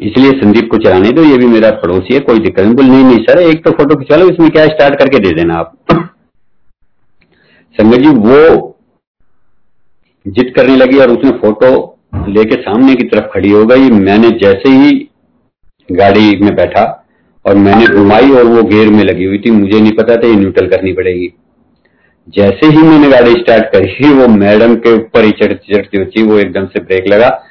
[0.00, 3.04] इसलिए संदीप को चलाने दो, ये भी मेरा पड़ोसी है, कोई दिक्कत नहीं। बोल, नहीं
[3.04, 5.76] नहीं, सर, एक तो फ़ोटो खिंचवा लो, इसमें क्या स्टार्ट करके दे देना आप?
[7.80, 8.66] संगत जी, वो
[10.28, 11.98] जिद करने लगी और उसने फ़ोटो
[12.28, 15.08] लेके सामने की तरफ़ खड़ी हो गई। मैंने जैसे ही
[15.92, 17.06] गाड़ी में बैठा
[17.46, 20.34] और मैंने घुमाई और वो गेयर में लगी हुई थी, मुझे नहीं पता था ये
[20.34, 21.34] न्यूट्रल करनी पड़ेगी।
[22.28, 26.38] जैसे ही मैंने गाड़ी स्टार्ट करी, वो मैडम के ऊपर ही चढ़ती चढ़ती होती वो
[26.38, 27.42] एकदम से ब्रेक लगा।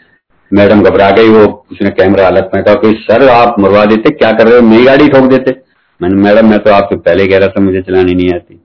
[0.54, 4.32] मैडम घबरा गई, वो उसने कैमरा हालत में कहा कि, सर, आप मरवा देते, क्या
[4.32, 4.68] कर रहे हो?
[4.68, 5.56] मेरी गाड़ी ठोक देते।
[6.02, 8.59] मैंने, मैडम, मैं तो आपसे पहले कह रहा था, मुझे चलानी नहीं आती।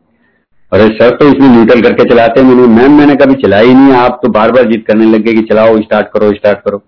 [0.73, 4.19] अरे सर तो इसमें न्यूट्रल करके चलाते हैं। मैंने मैम, मैंने कभी चलाई नहीं आप
[4.23, 6.83] तो बार बार जीत करने लगे कि चलाओ स्टार्ट करो स्टार्ट करो।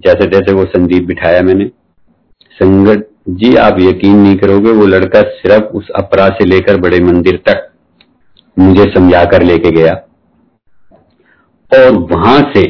[0.00, 1.66] जैसे तैसे वो संदीप बिठाया मैंने।
[2.56, 7.40] संगत जी, आप यकीन नहीं करोगे, वो लड़का सिर्फ़ उस अपरा से लेकर बड़े मंदिर
[7.46, 7.70] तक
[8.56, 9.94] मुझे समझा कर लेके गया।
[11.72, 12.62] और वहाँ से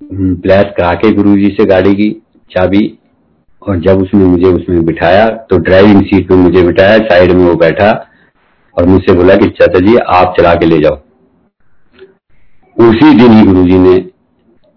[0.00, 2.10] ब्लैस करा के गुरु जी से गाड़ी की
[2.50, 2.98] चाबी,
[3.62, 7.54] और जब उसने मुझे उसमें बिठाया तो ड्राइविंग सीट में मुझे बिठाया, साइड में वो
[7.56, 7.90] बैठा।
[8.78, 10.94] और मुझसे बोला कि, चाचा जी, आप चला के ले जाओ।
[12.88, 14.10] उसी दिन ही गुरुजी ने,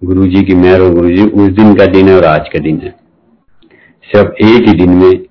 [0.04, 2.90] गुरुजी की मेहर और गुरुजी, उस दिन का दिन है और आज का दिन है।
[4.04, 5.26] सिर्फ़ एक ही दिन में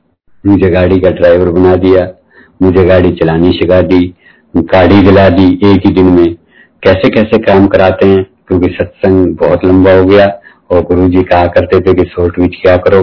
[0.46, 2.14] मुझे गाड़ी का ड्राइवर बना दिया,
[2.62, 4.14] मुझे गाड़ी चलानी सिखा दी,
[4.56, 6.34] गाड़ी दिला दी एक ही दिन में।
[6.82, 10.40] कैसे कैसे काम कराते हैं, क्योंकि सत्संग बहुत लंबा हो गया
[10.70, 13.02] और गुरु जी कहा करते थे कि शॉर्ट विच क्या करो।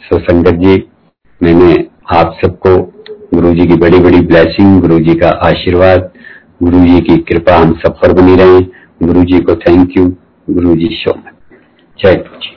[0.00, 0.88] सो संगत जी,
[1.42, 2.93] मैंने आप सबको
[3.34, 6.10] गुरु जी की बड़ी बड़ी ब्लैसिंग गुरु जी का आशीर्वाद
[6.62, 8.60] गुरु जी की कृपा हम सब पर बनी रहे।
[9.06, 10.08] गुरु जी को thank you
[10.50, 11.12] Guru ji show
[11.98, 12.53] जय गुरु जी